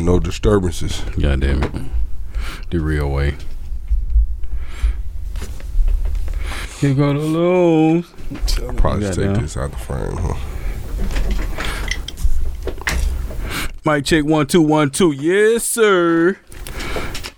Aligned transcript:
Ain't 0.00 0.06
no 0.06 0.18
disturbances. 0.18 1.02
God 1.20 1.40
damn 1.42 1.62
it. 1.62 1.72
The 2.70 2.80
real 2.80 3.10
way. 3.10 3.36
Here 6.78 6.94
go 6.94 7.12
the 7.12 7.18
looms. 7.18 8.06
Probably 8.78 9.04
You 9.08 9.12
take 9.12 9.26
down. 9.26 9.42
this 9.42 9.58
out 9.58 9.72
the 9.72 9.76
frame, 9.76 10.16
huh? 10.16 10.36
Mic 13.84 14.06
check 14.06 14.24
one 14.24 14.46
two 14.46 14.62
one 14.62 14.88
two. 14.88 15.12
Yes, 15.12 15.64
sir. 15.64 16.38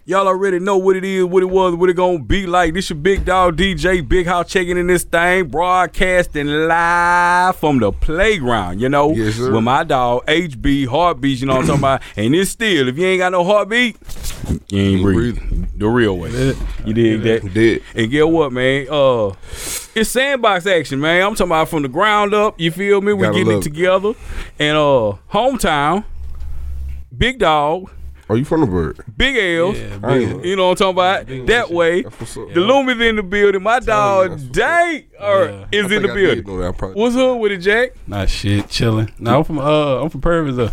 Y'all 0.04 0.26
already 0.26 0.58
know 0.58 0.76
what 0.78 0.96
it 0.96 1.04
is, 1.04 1.24
what 1.24 1.44
it 1.44 1.48
was, 1.50 1.76
what 1.76 1.88
it 1.88 1.94
gonna 1.94 2.18
be 2.18 2.44
like. 2.44 2.74
This 2.74 2.90
your 2.90 2.98
big 2.98 3.24
dog 3.24 3.56
DJ, 3.56 4.06
Big 4.06 4.26
House 4.26 4.50
checking 4.50 4.76
in 4.76 4.88
this 4.88 5.04
thing, 5.04 5.46
broadcasting 5.46 6.48
live 6.48 7.54
from 7.54 7.78
the 7.78 7.92
playground. 7.92 8.80
You 8.80 8.88
know, 8.88 9.12
Yes, 9.12 9.36
sir. 9.36 9.52
with 9.52 9.62
my 9.62 9.84
dog 9.84 10.26
HB 10.26 10.88
Heartbeatz. 10.88 11.40
You 11.40 11.46
know 11.46 11.54
what 11.54 11.60
I'm 11.60 11.66
talking 11.66 11.80
about? 11.82 12.02
And 12.16 12.34
it's 12.34 12.50
still, 12.50 12.88
if 12.88 12.98
you 12.98 13.06
ain't 13.06 13.20
got 13.20 13.30
no 13.30 13.44
heartbeat, 13.44 13.96
you 14.70 14.80
ain't 14.80 15.02
breathing. 15.04 15.68
The 15.76 15.86
real 15.86 16.18
way. 16.18 16.30
You 16.84 16.94
dig 16.94 17.22
that? 17.22 17.54
Did. 17.54 17.84
And 17.94 18.10
get 18.10 18.28
what, 18.28 18.52
man? 18.52 18.88
Uh, 18.90 19.28
it's 19.94 20.10
sandbox 20.10 20.66
action, 20.66 20.98
man. 20.98 21.22
I'm 21.24 21.36
talking 21.36 21.46
about 21.46 21.68
from 21.68 21.82
the 21.82 21.88
ground 21.88 22.34
up. 22.34 22.58
You 22.58 22.72
feel 22.72 23.00
me? 23.02 23.12
We 23.12 23.22
getting 23.28 23.58
it. 23.58 23.62
together. 23.62 24.14
And 24.58 24.76
uh, 24.76 25.12
hometown, 25.32 26.02
big 27.16 27.38
dog, 27.38 27.88
Are 28.32 28.36
you 28.38 28.44
from 28.46 28.62
the 28.62 28.66
bird? 28.66 28.98
big 29.14 29.36
L's. 29.36 29.78
Yeah, 29.78 29.98
big. 29.98 30.28
ain't- 30.30 30.44
You 30.46 30.56
know 30.56 30.68
what 30.70 30.80
I'm 30.80 30.94
talking 30.94 31.36
about? 31.36 31.46
that 31.48 31.70
way. 31.70 32.00
That's 32.02 32.18
what's 32.18 32.36
up. 32.38 32.48
The 32.54 32.60
Loomiez 32.60 33.08
in 33.10 33.16
the 33.16 33.22
building. 33.22 33.62
My 33.62 33.74
you, 33.74 33.80
dog 33.82 34.30
that's 34.30 34.42
what's 34.42 34.56
Day 34.56 35.06
or 35.20 35.44
Yeah. 35.44 35.64
is 35.70 35.92
I 35.92 35.96
in 35.96 36.02
the 36.02 36.10
I 36.10 36.14
building. 36.14 36.44
that. 36.60 36.92
What's 36.96 37.16
up 37.16 37.38
with 37.38 37.52
it, 37.52 37.58
Jack? 37.58 37.92
Not 38.06 38.30
shit, 38.30 38.68
chilling. 38.70 39.10
No, 39.18 39.38
I'm 39.38 39.44
from 39.44 39.58
uh, 39.58 40.02
I'm 40.02 40.08
from 40.08 40.22
Purvis 40.22 40.56
though. 40.56 40.70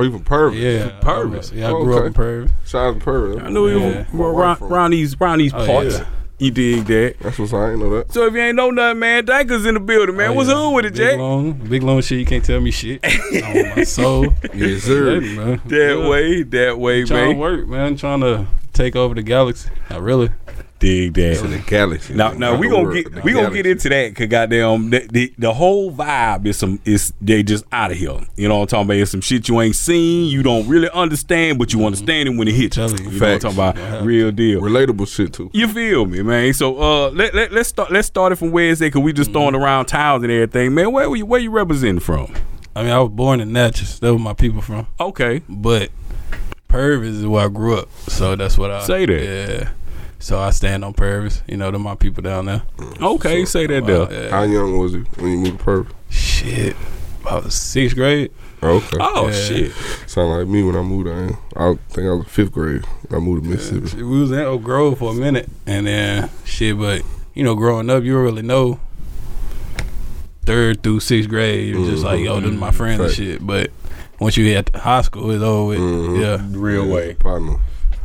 Are 0.00 0.04
you 0.04 0.10
from 0.12 0.22
Purvis? 0.24 0.58
Yeah, 0.60 0.90
Purvis. 1.00 1.50
Yeah, 1.52 1.68
I 1.68 1.70
Oh, 1.72 1.82
grew 1.82 1.98
up 1.98 2.04
in 2.04 2.12
Purvis. 2.12 2.50
Shout 2.66 2.88
out 2.88 2.98
to 2.98 3.00
Purvis. 3.04 3.42
I 3.42 3.48
knew 3.48 3.66
he 3.68 3.78
Yeah. 3.80 3.86
was 3.86 4.12
My 4.12 4.26
wife 4.26 4.36
around, 4.36 4.56
from- 4.56 4.72
around 4.72 4.90
these 4.90 5.16
around 5.20 5.38
these 5.38 5.54
Oh, 5.54 5.66
parts. 5.66 5.98
yeah. 5.98 6.04
You 6.40 6.52
dig 6.52 6.84
that? 6.84 7.16
That's 7.20 7.36
what's 7.38 7.52
I 7.52 7.70
ain't 7.72 7.80
know 7.80 7.90
that. 7.98 8.12
So 8.12 8.26
if 8.26 8.32
you 8.34 8.38
ain't 8.40 8.54
know 8.54 8.70
nothing, 8.70 9.00
man, 9.00 9.26
Dankurrr's 9.26 9.66
in 9.66 9.74
the 9.74 9.80
building, 9.80 10.16
man. 10.16 10.30
Oh, 10.30 10.34
What's 10.34 10.48
yeah. 10.48 10.56
up 10.56 10.72
with 10.72 10.84
it, 10.84 10.94
Jay? 10.94 11.02
Big 11.04 11.10
Jack? 11.14 11.18
Long, 11.18 11.52
big 11.52 11.82
long 11.82 12.00
shit. 12.00 12.20
You 12.20 12.26
can't 12.26 12.44
tell 12.44 12.60
me 12.60 12.70
shit. 12.70 13.04
on 13.04 13.76
my 13.76 13.82
soul. 13.84 14.32
Yes, 14.54 14.82
sir. 14.84 15.18
Yeah, 15.20 15.34
man. 15.36 15.60
That 15.66 15.96
Yeah. 15.98 16.08
way, 16.08 16.42
that 16.44 16.78
way, 16.78 17.04
Trying 17.04 17.22
to 17.22 17.28
man. 17.30 17.38
work, 17.38 17.66
man. 17.66 17.96
Trying 17.96 18.20
to 18.20 18.46
take 18.72 18.94
over 18.94 19.14
the 19.16 19.22
galaxy. 19.22 19.68
Not 19.90 20.00
really. 20.02 20.30
Dig 20.78 21.14
To 21.14 21.20
that. 21.22 21.48
the 21.48 21.58
galaxy. 21.66 22.14
Now, 22.14 22.30
now 22.32 22.56
we 22.56 22.68
the 22.68 22.74
gonna 22.76 22.94
get 22.94 23.12
the 23.12 23.20
we 23.22 23.32
gonna 23.32 23.50
get 23.52 23.66
into 23.66 23.88
that 23.88 24.14
cause 24.14 24.28
goddamn 24.28 24.90
the, 24.90 25.08
the 25.10 25.34
the 25.36 25.52
whole 25.52 25.92
vibe 25.92 26.46
is 26.46 26.56
some 26.56 26.78
is 26.84 27.12
they 27.20 27.42
just 27.42 27.64
out 27.72 27.90
of 27.90 27.96
here. 27.96 28.20
You 28.36 28.46
know 28.48 28.56
what 28.58 28.62
I'm 28.62 28.66
talking 28.68 28.84
about? 28.86 28.96
It's 28.98 29.10
some 29.10 29.20
shit 29.20 29.48
you 29.48 29.60
ain't 29.60 29.74
seen, 29.74 30.26
you 30.30 30.42
don't 30.44 30.68
really 30.68 30.88
understand, 30.90 31.58
but 31.58 31.72
you 31.72 31.84
understand 31.84 32.28
it 32.28 32.36
when 32.36 32.46
it 32.46 32.54
hits 32.54 32.76
you. 32.76 32.84
You. 32.84 32.88
You 33.10 33.20
know 33.20 33.26
what 33.34 33.44
I'm 33.44 33.56
talking 33.56 33.80
about? 33.82 34.04
Real 34.04 34.30
deal. 34.30 34.60
relatable 34.60 35.08
shit 35.08 35.32
too. 35.32 35.50
You 35.52 35.66
feel 35.68 36.06
me, 36.06 36.22
man? 36.22 36.52
So 36.54 36.80
uh, 36.80 37.10
let, 37.10 37.34
let 37.34 37.50
let's 37.52 37.68
start 37.68 37.90
let's 37.90 38.06
start 38.06 38.32
it 38.32 38.36
from 38.36 38.52
where 38.52 38.70
it's 38.70 38.80
at, 38.80 38.92
cause 38.92 39.02
we 39.02 39.12
just 39.12 39.32
throwing 39.32 39.56
around 39.56 39.86
towns 39.86 40.22
and 40.22 40.30
everything, 40.32 40.74
man. 40.74 40.92
Where 40.92 41.10
were 41.10 41.16
you 41.16 41.26
where 41.26 41.40
you 41.40 41.50
representing 41.50 41.98
from? 42.00 42.32
I 42.76 42.82
mean, 42.82 42.92
I 42.92 43.00
was 43.00 43.10
born 43.10 43.40
in 43.40 43.52
Natchez. 43.52 43.98
That's 43.98 44.12
where 44.12 44.18
my 44.20 44.34
people 44.34 44.62
from. 44.62 44.86
Okay, 45.00 45.42
But 45.48 45.90
Purvis 46.68 47.16
is 47.16 47.26
where 47.26 47.46
I 47.46 47.48
grew 47.48 47.76
up. 47.78 47.88
So 48.08 48.36
that's 48.36 48.56
what 48.56 48.70
I 48.70 48.84
Say 48.84 49.06
that. 49.06 49.24
Yeah. 49.24 49.70
So 50.20 50.38
I 50.38 50.50
stand 50.50 50.84
on 50.84 50.94
Purvis. 50.94 51.42
You 51.46 51.56
know, 51.56 51.70
they're 51.70 51.78
my 51.80 51.94
people 51.94 52.22
down 52.22 52.46
there. 52.46 52.62
okay, 53.00 53.44
say 53.44 53.66
that 53.66 53.82
Wow, 53.84 54.04
there. 54.06 54.24
yeah. 54.24 54.30
How 54.30 54.42
young 54.42 54.78
was 54.78 54.92
you 54.94 55.04
when 55.18 55.30
you 55.30 55.38
moved 55.38 55.58
to 55.58 55.64
Purvis? 55.64 55.92
Shit. 56.10 56.76
About 57.22 57.52
sixth 57.52 57.94
grade. 57.96 58.30
Okay. 58.62 58.96
Oh 59.00 59.26
Yeah. 59.28 59.32
shit! 59.32 59.72
Sound 60.06 60.30
like 60.30 60.48
me 60.48 60.62
when 60.64 60.74
I 60.74 60.82
moved 60.82 61.06
down. 61.06 61.36
I 61.56 61.78
think 61.90 62.08
I 62.08 62.12
was 62.14 62.26
fifth 62.26 62.50
grade. 62.52 62.84
I 63.12 63.18
moved 63.18 63.44
to 63.44 63.50
Mississippi. 63.50 63.88
Shit, 63.88 63.98
We 64.04 64.18
was 64.20 64.32
in 64.32 64.38
Oak 64.40 64.62
Grove 64.64 64.98
for 64.98 65.12
a 65.12 65.14
minute, 65.14 65.48
and 65.66 65.86
then 65.86 66.28
shit. 66.44 66.76
But 66.76 67.02
you 67.34 67.44
know, 67.44 67.54
growing 67.54 67.88
up, 67.88 68.02
you 68.02 68.14
don't 68.14 68.24
really 68.24 68.42
know. 68.42 68.80
Third 70.44 70.82
through 70.82 71.00
sixth 71.00 71.28
grade, 71.28 71.68
you're 71.74 71.88
just 71.90 72.02
like, 72.04 72.20
yo, 72.20 72.40
this 72.40 72.50
is 72.50 72.56
my 72.58 72.70
friends 72.70 73.00
and 73.00 73.12
shit. 73.12 73.46
But 73.46 73.70
once 74.18 74.36
you 74.36 74.46
hit 74.46 74.74
high 74.74 75.02
school, 75.02 75.30
it's 75.30 75.42
over 75.42 75.68
with. 75.68 75.78
Mhm. 75.78 76.20
Yeah, 76.20 76.58
Real 76.58 76.86
Yeah, 76.86 76.92
way, 76.94 77.14
Partner. 77.14 77.56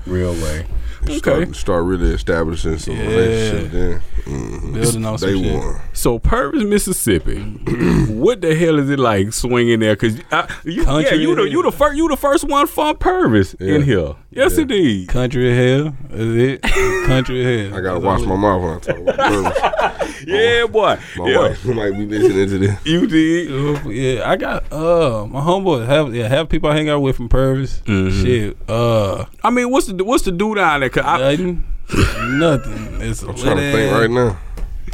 real 0.06 0.34
way. 0.34 0.66
Okay. 1.04 1.16
Okay. 1.16 1.18
Start, 1.18 1.56
start 1.56 1.84
really 1.86 2.12
establishing 2.14 2.78
some 2.78 2.96
Yeah. 2.96 3.02
relationship 3.08 3.72
then. 3.72 4.02
Mm-hmm. 4.24 4.74
building 4.74 5.06
on 5.06 5.18
some 5.18 5.30
Day 5.30 5.44
shit. 5.44 5.60
one. 5.64 5.82
So 5.94 6.18
Purvis, 6.20 6.64
Mississippi. 6.64 7.40
what 8.10 8.42
the 8.42 8.56
hell 8.56 8.80
is 8.80 8.90
it 8.90 9.00
like 9.00 9.34
swinging 9.34 9.80
there? 9.80 9.96
Cause 9.96 10.18
I, 10.32 10.48
you, 10.64 10.84
yeah, 10.84 11.14
you 11.14 11.36
the 11.36 11.44
you 11.44 11.62
the 11.62 11.72
first 11.72 11.98
you 11.98 12.08
the 12.08 12.16
first 12.18 12.46
one 12.46 12.68
from 12.68 12.96
Purvis 12.98 13.56
Yeah. 13.60 13.76
in 13.76 13.82
here. 13.84 14.16
Yes, 14.32 14.56
Yeah. 14.56 14.62
indeed. 14.62 15.10
Country 15.10 15.52
of 15.52 15.58
hell, 15.58 15.96
is 16.18 16.36
it? 16.36 16.62
Country 17.06 17.42
of 17.42 17.72
hell. 17.72 17.78
I 17.80 17.82
gotta 17.82 18.00
That's 18.00 18.06
watch 18.06 18.22
my 18.28 18.34
it- 18.34 18.38
mouth 18.38 18.62
when 18.62 18.72
I 18.76 18.80
talk 18.80 18.98
about 18.98 19.18
Purvis. 19.18 20.13
Yeah, 20.28 20.66
boy. 20.68 20.98
My 21.18 21.30
yeah, 21.30 21.38
wife 21.38 21.66
might 21.66 21.92
be 21.92 22.06
listening 22.06 22.50
to 22.50 22.58
this. 22.58 22.80
you 22.86 23.08
did. 23.08 23.86
Yeah, 23.86 24.30
I 24.30 24.36
got 24.36 24.72
uh 24.72 25.26
my 25.28 25.42
homeboy 25.42 25.86
have 25.86 26.14
yeah 26.16 26.28
have 26.28 26.50
people 26.50 26.70
I 26.70 26.76
hang 26.76 26.90
out 26.90 27.00
with 27.00 27.16
from 27.16 27.30
Purvis. 27.30 27.82
Mhm. 27.86 28.22
Shit, 28.24 28.58
uh, 28.70 29.26
I 29.44 29.50
mean, 29.50 29.70
what's 29.70 29.88
the 29.88 30.04
what's 30.04 30.24
the 30.24 30.32
dude 30.32 30.58
down 30.58 30.80
there? 30.82 30.90
'Cause 30.90 31.04
I, 31.06 31.18
nothing, 31.36 31.64
nothing. 32.40 33.02
It's 33.02 33.22
I'm 33.24 33.36
trying 33.36 33.58
to 33.58 33.72
think 33.72 33.92
right 33.94 34.10
now. 34.10 34.38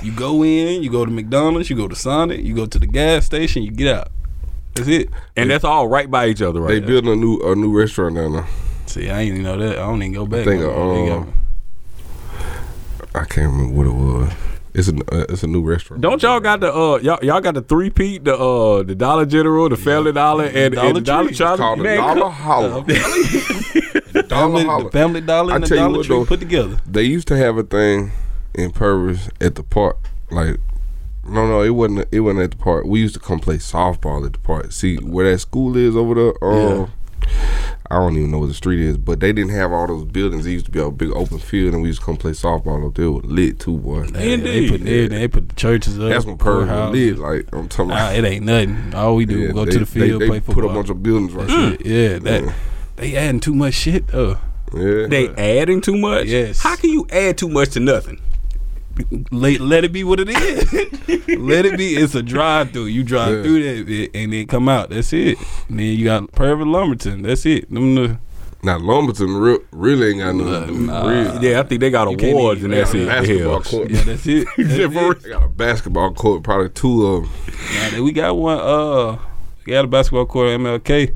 You 0.01 0.13
go 0.13 0.44
in, 0.44 0.81
you 0.81 0.89
go 0.89 1.03
to 1.06 1.12
McDonald's, 1.12 1.69
you 1.69 1.75
go 1.75 1.88
to 1.88 1.95
Sonic, 1.95 2.41
you 2.41 2.56
go 2.56 2.66
to 2.66 2.79
the 2.79 2.88
gas 2.88 3.25
station, 3.25 3.63
you 3.63 3.72
get 3.72 3.94
out. 3.95 4.07
That's 4.75 4.88
it. 4.88 5.09
and 5.35 5.50
that's 5.51 5.66
all 5.66 5.88
right 5.89 6.09
by 6.09 6.28
each 6.28 6.41
other, 6.41 6.62
right? 6.62 6.69
They 6.69 6.79
right? 6.79 6.88
building 6.88 7.12
a 7.12 7.16
new 7.18 7.38
a 7.41 7.53
new 7.56 7.78
restaurant 7.78 8.16
down 8.16 8.31
there. 8.34 8.47
See, 8.85 9.09
I 9.09 9.19
ain't 9.22 9.31
even 9.31 9.44
know 9.44 9.57
that. 9.57 9.78
I 9.78 9.81
don't 9.81 10.01
even 10.01 10.13
go 10.13 10.25
back. 10.25 10.45
think, 10.45 10.62
no 10.62 10.72
more. 10.73 11.19
Uh, 11.22 11.25
I 13.19 13.25
can't 13.25 13.51
remember 13.51 13.73
what 13.75 13.88
it 13.88 13.94
was. 13.94 14.34
It's 14.74 14.88
a 14.88 14.94
uh, 15.13 15.25
it's 15.30 15.44
a 15.44 15.47
new 15.47 15.62
restaurant. 15.62 16.02
Don't 16.02 16.22
y'all 16.22 16.40
got 16.40 16.59
the 16.59 16.74
uh 16.74 16.97
y'all 17.02 17.19
y'all 17.24 17.41
got 17.41 17.56
the 17.56 17.62
three 17.62 17.90
peat 17.90 18.24
the 18.25 18.35
uh 18.38 18.84
the 18.84 18.94
Dollar 18.96 19.25
General 19.25 19.68
the 19.69 19.75
Family 19.78 20.12
Dollar 20.12 20.46
and, 20.46 20.75
Dollar 20.75 20.88
and 20.88 20.97
the 20.97 21.02
Dollar 21.02 21.24
Tree. 21.24 21.30
It's 21.31 21.38
Tree 21.40 21.57
called 21.57 21.80
the 21.80 21.84
Man, 21.84 21.97
Dollar 21.97 22.22
come- 22.22 22.31
Holler. 22.31 22.84
family, 22.84 24.24
Dollar 24.28 24.84
the 24.84 24.90
Family 24.91 25.22
Dollar 25.22 25.53
I 25.53 25.56
and 25.56 25.66
the 25.66 25.75
Dollar 25.75 25.97
what, 25.97 26.06
Tree 26.06 26.16
though. 26.18 26.25
put 26.25 26.40
together. 26.40 26.78
They 26.85 27.03
used 27.03 27.28
to 27.30 27.38
have 27.38 27.57
a 27.57 27.63
thing 27.63 28.12
in 28.53 28.72
Purvis 28.72 29.30
at 29.41 29.56
the 29.56 29.63
park. 29.63 29.97
Like, 30.31 30.57
no, 31.25 31.47
no, 31.47 31.62
it 31.62 31.72
wasn't. 31.72 32.07
It 32.12 32.19
wasn't 32.22 32.44
at 32.44 32.51
the 32.51 32.57
park. 32.57 32.86
We 32.86 33.00
used 33.00 33.13
to 33.16 33.19
come 33.19 33.40
play 33.40 33.57
softball 33.57 34.25
at 34.25 34.34
the 34.34 34.40
park. 34.40 34.72
See 34.72 34.97
where 34.97 35.30
that 35.31 35.40
school 35.40 35.75
is 35.78 35.96
over 35.96 36.13
there. 36.16 36.44
Uh, 36.44 36.88
I 37.91 37.95
don't 37.95 38.16
even 38.17 38.29
know 38.29 38.38
what 38.40 38.47
the 38.50 38.53
street 38.53 38.79
is, 38.81 38.97
but 38.97 39.19
they 39.19 39.34
didn't 39.34 39.51
have 39.51 39.72
all 39.72 39.88
those 39.88 40.06
buildings. 40.06 40.45
It 40.45 40.51
used 40.51 40.66
to 40.66 40.72
be 40.72 40.79
a 40.79 40.91
big 40.91 41.09
open 41.12 41.40
field, 41.40 41.73
and 41.73 41.81
we 41.81 41.90
used 41.90 42.01
to 42.01 42.06
come 42.06 42.17
play 42.17 42.31
softball 42.31 42.88
up 42.88 42.94
there. 42.95 43.06
It 43.06 43.09
was 43.09 43.25
lit 43.25 43.59
too, 43.59 43.78
boy. 43.78 44.03
They, 44.03 44.12
they 44.12 44.34
Indeed. 44.34 44.69
put 44.69 44.81
everything. 44.81 45.09
They 45.19 45.28
put 45.28 45.50
the 45.50 45.56
churches 45.56 45.97
up. 46.00 46.09
That's 46.09 46.25
when 46.25 46.38
Purvis 46.38 46.69
was 46.69 46.91
lit. 46.94 47.18
Like 47.18 47.47
I'm 47.53 47.68
talking 47.68 47.88
Nah, 47.88 47.95
about. 47.95 48.16
it 48.16 48.25
ain't 48.25 48.45
nothing. 48.45 48.94
All 48.94 49.16
we 49.16 49.25
do 49.25 49.39
Yeah, 49.39 49.47
is 49.47 49.53
go 49.53 49.66
they- 49.66 49.72
to 49.72 49.79
the 49.79 49.85
field, 49.88 50.22
they, 50.22 50.28
play 50.28 50.38
they 50.39 50.45
football. 50.45 50.63
Put 50.66 50.72
a 50.72 50.73
bunch 50.75 50.89
of 50.89 51.01
buildings 51.01 51.34
right 51.34 51.50
Shit, 51.50 51.85
yeah, 51.85 52.19
that 52.19 52.44
Yeah. 52.44 52.53
they 52.97 53.16
adding 53.16 53.39
too 53.39 53.56
much 53.56 53.73
shit. 53.73 54.06
There. 54.07 54.38
Yeah. 54.75 55.07
They 55.07 55.29
adding 55.59 55.81
too 55.81 55.97
much. 55.97 56.28
Yes. 56.28 56.59
How 56.62 56.75
can 56.75 56.91
you 56.91 57.07
add 57.12 57.39
too 57.39 57.50
much 57.50 57.69
to 57.72 57.79
nothing? 57.79 58.19
Let, 59.32 59.60
let 59.60 59.84
it 59.84 59.92
be 59.92 60.04
what 60.04 60.20
it 60.20 60.30
is. 60.30 60.74
let 61.40 61.66
it 61.66 61.78
be. 61.78 61.96
It's 61.96 62.16
a 62.16 62.22
drive 62.24 62.72
through. 62.72 62.86
You 62.86 63.04
drive 63.04 63.36
Yeah. 63.38 63.44
through 63.44 63.64
that 63.78 63.86
bit 63.86 64.12
and 64.14 64.34
then 64.34 64.48
come 64.48 64.70
out. 64.70 64.90
That's 64.90 65.12
it. 65.14 65.38
And 65.70 65.80
then 65.80 65.86
you 65.88 66.06
got 66.06 66.32
Purvis 66.34 66.66
Lumberton. 66.68 67.22
That's 67.24 67.46
it. 67.46 67.70
Them 67.74 67.96
the, 67.96 68.18
Now 68.64 68.78
Lumberton 68.78 69.38
re- 69.38 69.60
really 69.72 70.10
ain't 70.12 70.20
got 70.20 70.36
nothing 70.36 70.76
to 70.76 70.82
Nah. 70.84 71.08
real. 71.08 71.44
Yeah, 71.44 71.60
I 71.60 71.64
think 71.64 71.82
they 71.82 71.90
got 71.90 72.10
You 72.22 72.32
awards 72.32 72.64
and 72.64 72.74
that's 72.74 72.94
it. 72.94 73.08
basketball 73.08 73.62
Hell. 73.62 73.62
court. 73.62 73.90
yeah, 73.90 74.02
that's 74.04 74.28
it. 74.28 74.48
That's 74.58 74.74
it. 74.74 75.24
They 75.24 75.30
got 75.30 75.44
a 75.44 75.48
basketball 75.50 76.14
court, 76.14 76.44
probably 76.44 76.70
two 76.70 77.06
of 77.08 77.24
them. 77.24 77.31
Nah, 77.98 78.04
we 78.04 78.12
got 78.12 78.36
one. 78.38 78.60
Uh, 78.60 79.18
we 79.66 79.74
got 79.74 79.86
a 79.86 79.88
basketball 79.88 80.26
court 80.26 80.50
at 80.50 80.60
MLK, 80.60 81.14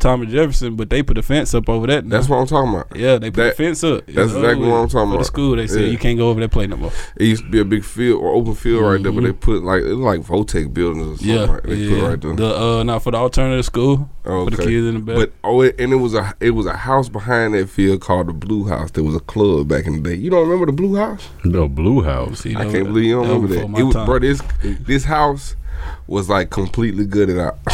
Thomas 0.00 0.30
Jefferson, 0.30 0.74
but 0.76 0.90
they 0.90 1.02
put 1.02 1.16
a 1.18 1.22
fence 1.22 1.54
up 1.54 1.68
over 1.68 1.86
that. 1.86 2.04
now. 2.04 2.16
That's 2.16 2.28
what 2.28 2.38
I'm 2.38 2.46
talking 2.46 2.74
about. 2.74 2.96
yeah, 2.96 3.18
they 3.18 3.30
put 3.30 3.36
that- 3.42 3.52
a 3.52 3.56
fence 3.56 3.84
up. 3.84 4.02
It's 4.08 4.16
that's 4.16 4.32
exactly 4.32 4.66
what. 4.68 4.76
I'm 4.76 4.88
talking 4.88 5.06
For 5.08 5.10
the 5.10 5.14
about. 5.16 5.26
school, 5.26 5.56
they 5.56 5.66
said 5.66 5.82
Yeah. 5.84 5.90
you 5.90 5.98
can't 5.98 6.18
go 6.18 6.28
over 6.30 6.40
there 6.40 6.48
play 6.48 6.66
no 6.66 6.76
more. 6.76 6.90
It 7.16 7.26
used 7.26 7.44
to 7.44 7.50
be 7.50 7.60
a 7.60 7.64
big 7.64 7.84
field 7.84 8.20
or 8.22 8.32
open 8.34 8.54
field 8.54 8.82
right 8.82 9.02
there, 9.02 9.12
but 9.12 9.22
Mhm. 9.22 9.26
they 9.26 9.32
put 9.32 9.62
like 9.62 9.82
it 9.82 9.94
was 9.94 9.98
like 9.98 10.20
Votech 10.26 10.72
buildings 10.74 11.06
or 11.06 11.16
something. 11.18 11.28
Yeah, 11.28 11.44
right, 11.52 11.62
they 11.62 11.74
yeah. 11.76 11.94
put 12.00 12.08
right 12.08 12.20
there. 12.20 12.34
The 12.36 12.60
uh, 12.60 12.82
not 12.82 13.02
for 13.02 13.10
the 13.12 13.18
alternative 13.18 13.64
school 13.64 14.08
Oh, 14.26 14.44
for 14.46 14.50
the 14.50 14.56
okay. 14.62 14.70
kids 14.70 14.86
in 14.86 14.94
the 14.94 15.00
back. 15.00 15.16
But 15.16 15.32
oh, 15.44 15.60
it, 15.62 15.76
and 15.78 15.92
it 15.92 15.96
was 15.96 16.14
a 16.14 16.34
it 16.40 16.50
was 16.50 16.66
a 16.66 16.72
house 16.76 17.08
behind 17.08 17.54
that 17.54 17.68
field 17.68 18.00
called 18.00 18.28
the 18.28 18.32
Blue 18.32 18.64
House. 18.68 18.90
There 18.92 19.04
was 19.04 19.14
a 19.14 19.20
club 19.20 19.68
back 19.68 19.86
in 19.86 20.02
the 20.02 20.10
day. 20.10 20.14
You 20.16 20.30
don't 20.30 20.42
remember 20.48 20.66
the 20.66 20.72
Blue 20.72 20.96
House? 20.96 21.28
The 21.44 21.66
Blue 21.68 22.02
House. 22.02 22.40
See, 22.40 22.56
I 22.56 22.64
can't 22.64 22.72
was- 22.72 22.84
believe 22.88 23.04
you 23.04 23.14
don't 23.16 23.28
remember 23.28 23.48
that. 23.54 23.78
It 23.78 23.82
was, 23.84 23.94
time. 23.94 24.06
bro, 24.06 24.18
this 24.18 24.40
this 24.62 25.04
house 25.04 25.56
was 26.06 26.28
like 26.28 26.50
completely 26.50 27.04
gutted 27.06 27.38
out. 27.38 27.58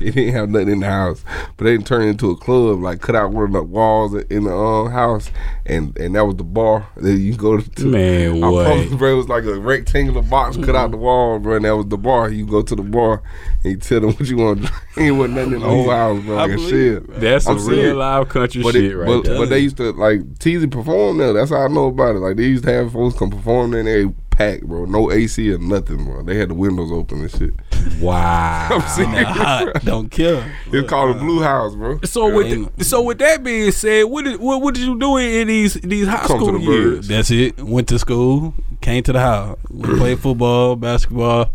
it 0.06 0.12
didn't 0.14 0.34
have 0.34 0.48
nothing 0.50 0.70
in 0.70 0.80
the 0.80 0.86
house, 0.86 1.24
but 1.56 1.64
they 1.64 1.76
turned 1.78 2.04
it 2.04 2.08
into 2.10 2.30
a 2.30 2.36
club. 2.36 2.80
Like 2.80 3.00
cut 3.00 3.14
out 3.16 3.32
one 3.32 3.44
of 3.44 3.52
the 3.52 3.62
walls 3.62 4.14
in 4.14 4.44
the 4.44 4.54
um, 4.54 4.90
house, 4.90 5.30
and 5.66 5.96
and 5.98 6.14
that 6.14 6.24
was 6.24 6.36
the 6.36 6.44
bar 6.44 6.88
that 6.96 7.18
you 7.18 7.36
go 7.36 7.60
to. 7.60 7.86
Man, 7.86 8.42
I 8.42 8.48
what? 8.48 8.66
promise, 8.66 8.94
bro, 8.94 9.12
it 9.12 9.16
was 9.16 9.28
like 9.28 9.44
a 9.44 9.58
rectangular 9.58 10.22
box 10.22 10.56
cut 10.56 10.74
out 10.76 10.90
the 10.90 10.96
wall, 10.96 11.38
bro, 11.38 11.56
and 11.56 11.64
that 11.64 11.76
was 11.76 11.86
the 11.86 11.98
bar. 11.98 12.30
You 12.30 12.46
go 12.46 12.62
to 12.62 12.74
the 12.74 12.82
bar 12.82 13.22
and 13.64 13.72
you 13.72 13.76
tell 13.78 14.00
them 14.00 14.10
what 14.12 14.26
you 14.28 14.36
want 14.36 14.60
to 14.62 14.66
drink. 14.66 14.82
Ain't 14.96 15.16
wasn't 15.16 15.36
nothing 15.36 15.52
in 15.54 15.60
the 15.60 15.68
whole 15.68 15.90
house, 15.90 16.22
bro. 16.24 16.36
I 16.38 16.46
Like 16.46 16.52
a 16.52 16.58
shit. 16.58 16.72
it. 17.02 17.20
That's 17.20 17.46
I'm 17.46 17.58
some 17.58 17.68
real 17.68 17.76
serious. 17.80 17.96
live 17.96 18.28
country 18.28 18.62
But, 18.62 18.72
shit 18.74 18.84
it, 18.84 18.96
right 18.96 19.06
but, 19.06 19.24
there. 19.24 19.38
but 19.38 19.48
they 19.48 19.58
used 19.60 19.76
to 19.78 19.92
like 19.92 20.20
Teasy 20.38 20.70
perform 20.70 21.18
there. 21.18 21.32
That's 21.32 21.50
how 21.50 21.62
I 21.64 21.68
know 21.68 21.86
about 21.86 22.16
it. 22.16 22.20
Like 22.20 22.36
they 22.36 22.44
used 22.44 22.64
to 22.64 22.72
have 22.72 22.92
folks 22.92 23.18
come 23.18 23.30
perform 23.30 23.70
there 23.72 23.80
and 23.80 23.88
they 23.88 24.14
packed, 24.40 24.66
bro. 24.66 24.86
No 24.86 25.10
AC 25.12 25.52
or 25.52 25.58
nothing, 25.58 26.02
bro. 26.06 26.22
They 26.22 26.36
had 26.36 26.48
the 26.48 26.54
windows 26.54 26.90
open 26.90 27.20
and 27.20 27.30
shit. 27.30 27.52
wow. 28.00 28.68
I'm 28.70 28.80
serious. 28.88 29.28
hot, 29.36 29.84
don't 29.84 30.10
kill. 30.10 30.42
It's 30.72 30.88
called 30.88 31.14
the 31.14 31.20
Blue 31.20 31.42
House, 31.42 31.74
bro. 31.74 32.00
So 32.04 32.34
with 32.34 32.46
Ain't- 32.46 32.74
th- 32.76 32.86
so 32.88 33.02
with 33.02 33.18
that 33.18 33.44
being 33.44 33.70
said, 33.70 34.04
what 34.04 34.24
did 34.24 34.40
what, 34.40 34.62
what 34.62 34.74
did 34.74 34.84
you 34.84 34.98
do 34.98 35.18
in 35.18 35.48
these 35.48 35.74
these 35.74 36.06
high 36.08 36.26
Come 36.26 36.38
school 36.38 36.52
the 36.52 36.58
years? 36.60 36.94
birds. 36.96 37.08
That's 37.08 37.30
it. 37.30 37.60
Went 37.60 37.88
to 37.88 37.98
school, 37.98 38.54
came 38.80 39.02
to 39.02 39.12
the 39.12 39.20
house, 39.20 39.58
played 39.82 40.18
football, 40.20 40.74
basketball. 40.76 41.50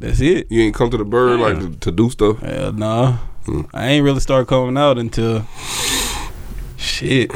That's 0.00 0.20
it. 0.20 0.50
You 0.50 0.62
ain't 0.62 0.74
come 0.74 0.90
to 0.90 0.96
the 0.96 1.04
bird 1.04 1.40
like 1.40 1.58
to, 1.58 1.76
to 1.78 1.92
do 1.92 2.08
stuff. 2.08 2.38
Hell 2.38 2.72
nah. 2.72 3.18
Hmm. 3.44 3.62
I 3.74 3.88
ain't 3.88 4.04
really 4.04 4.20
start 4.20 4.48
coming 4.48 4.78
out 4.78 4.96
until 4.96 5.46
shit. 6.78 7.30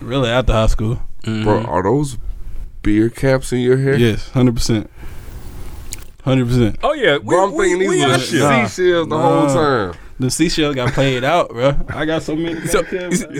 Really 0.00 0.28
after 0.30 0.52
high 0.52 0.68
school. 0.68 1.00
Bro, 1.24 1.64
are 1.64 1.82
those 1.82 2.16
beer 2.86 3.10
caps 3.10 3.52
in 3.52 3.58
your 3.58 3.76
hair? 3.78 3.96
Yes, 3.96 4.30
hundred 4.30 4.54
percent. 4.54 4.88
Hundred 6.22 6.46
percent. 6.48 6.78
Oh 6.82 6.92
yeah, 6.92 7.18
we, 7.18 7.24
Bro, 7.24 7.44
I'm 7.48 7.54
we, 7.54 7.64
thinking 7.70 7.88
we 7.88 7.94
these 7.96 8.04
our 8.04 8.10
was 8.12 8.28
shit. 8.28 8.70
Seashells 8.70 9.08
the 9.08 9.18
whole 9.18 9.46
Nah. 9.46 9.54
time. 9.92 9.94
The 10.18 10.30
seashell 10.30 10.72
got 10.72 10.94
played 10.94 11.24
out, 11.24 11.50
bro. 11.50 11.76
I 11.90 12.06
got 12.06 12.22
so 12.22 12.34
many. 12.34 12.66
So, 12.68 12.82
goddamn- 12.82 13.12
so 13.12 13.28
he 13.30 13.36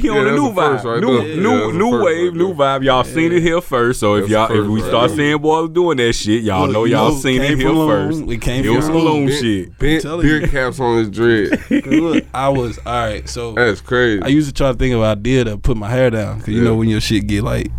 he 0.00 0.08
Yeah, 0.08 0.12
on 0.12 0.24
the 0.24 0.30
that's 0.32 0.42
new 0.42 0.50
vibe, 0.50 0.82
right 0.84 1.00
new 1.00 1.22
there. 1.22 1.36
new 1.36 1.66
Yeah, 1.66 1.78
new 1.78 2.02
wave, 2.02 2.32
right 2.32 2.36
new 2.36 2.52
vibe. 2.52 2.82
Y'all 2.82 3.04
seen 3.04 3.30
it 3.32 3.42
here 3.42 3.60
first, 3.60 4.00
so 4.00 4.16
if 4.16 4.28
y'all 4.28 4.50
if 4.50 4.66
we 4.66 4.80
right 4.80 4.88
start 4.88 5.08
there. 5.10 5.16
seeing 5.18 5.38
boys 5.38 5.70
doing 5.70 5.98
that 5.98 6.12
shit, 6.14 6.42
y'all 6.42 6.62
Look, 6.64 6.72
know 6.72 6.84
you 6.84 6.96
y'all 6.96 7.10
know, 7.12 7.16
seen 7.16 7.42
it 7.42 7.56
here 7.56 7.68
from 7.68 7.86
first. 7.86 8.22
We 8.24 8.38
came 8.38 8.64
It 8.64 8.66
from 8.66 8.74
was 8.76 8.84
some 8.86 8.94
Loon. 8.96 9.04
loon 9.04 9.26
Bent- 9.26 9.40
shit. 9.40 9.78
Bent 9.78 10.02
beer 10.22 10.40
you. 10.40 10.48
caps 10.48 10.80
on 10.80 10.98
his 10.98 11.10
dread. 11.10 11.60
Look, 11.86 12.24
I 12.34 12.48
was 12.48 12.78
all 12.84 12.92
right. 12.92 13.28
So 13.28 13.52
That's 13.52 13.80
crazy. 13.80 14.20
I 14.24 14.26
used 14.26 14.48
to 14.48 14.52
try 14.54 14.72
to 14.72 14.76
think 14.76 14.94
of 14.94 15.02
an 15.02 15.06
idea 15.06 15.44
to 15.44 15.56
put 15.58 15.76
my 15.76 15.88
hair 15.88 16.10
down 16.10 16.38
because 16.38 16.54
you 16.54 16.60
know 16.64 16.74
when 16.74 16.88
your 16.88 17.00
shit 17.00 17.28
get 17.28 17.44
like 17.44 17.70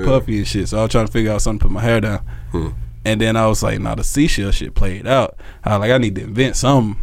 Yeah. 0.00 0.04
puffy 0.06 0.38
and 0.38 0.46
shit. 0.46 0.68
So 0.68 0.78
I 0.78 0.82
was 0.82 0.90
trying 0.90 1.06
to 1.06 1.12
figure 1.12 1.32
out 1.32 1.42
something 1.42 1.58
to 1.60 1.64
put 1.66 1.72
my 1.72 1.80
hair 1.82 2.00
down. 2.00 2.18
Hmm. 2.50 2.68
And 3.04 3.20
then 3.20 3.36
I 3.36 3.46
was 3.46 3.62
like, 3.62 3.78
nah, 3.80 3.94
the 3.94 4.02
seashell 4.04 4.50
shit 4.50 4.74
played 4.74 5.06
out. 5.06 5.36
I 5.62 5.76
was 5.78 5.80
like, 5.88 5.92
I 5.92 5.98
need 5.98 6.16
to 6.16 6.22
invent 6.24 6.56
something. 6.56 7.02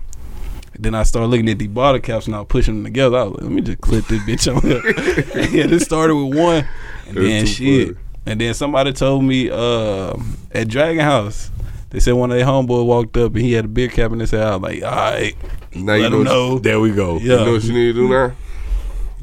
Then 0.77 0.95
I 0.95 1.03
started 1.03 1.27
looking 1.27 1.47
at 1.49 1.59
the 1.59 1.67
bottle 1.67 2.01
caps 2.01 2.25
and 2.25 2.35
I 2.35 2.39
was 2.39 2.47
pushing 2.49 2.75
them 2.75 2.83
together. 2.83 3.17
I 3.17 3.23
was 3.23 3.33
like, 3.33 3.43
let 3.43 3.51
me 3.51 3.61
just 3.61 3.79
clip 3.81 4.05
this 4.07 4.21
bitch 4.23 4.53
on 4.53 4.61
here. 4.63 5.49
yeah, 5.55 5.67
this 5.67 5.83
started 5.83 6.15
with 6.15 6.35
one. 6.37 6.67
And 7.07 7.17
That's 7.17 7.17
then 7.17 7.45
shit. 7.45 7.87
funny. 7.89 7.99
And 8.25 8.41
then 8.41 8.53
somebody 8.53 8.91
told 8.93 9.23
me 9.23 9.49
uh, 9.49 10.15
at 10.51 10.67
Dragon 10.67 11.03
House, 11.03 11.51
they 11.89 11.99
said 11.99 12.13
one 12.13 12.31
of 12.31 12.37
their 12.37 12.45
homeboy 12.45 12.85
walked 12.85 13.15
up 13.17 13.33
and 13.35 13.41
he 13.41 13.53
had 13.53 13.65
a 13.65 13.67
beer 13.67 13.87
cap 13.87 14.11
in 14.11 14.19
his 14.19 14.31
head. 14.31 14.41
I 14.43 14.55
was 14.55 14.61
like, 14.63 14.83
all 14.83 14.89
right, 14.91 15.35
now 15.75 15.93
you 15.93 16.03
let 16.03 16.11
know, 16.11 16.17
him 16.17 16.23
what 16.25 16.31
know. 16.31 16.59
There 16.59 16.79
we 16.79 16.91
go. 16.91 17.17
You, 17.17 17.31
you 17.31 17.37
know 17.37 17.51
what 17.53 17.63
you 17.63 17.73
need 17.73 17.85
to 17.87 17.93
do 17.93 18.09
now? 18.09 18.35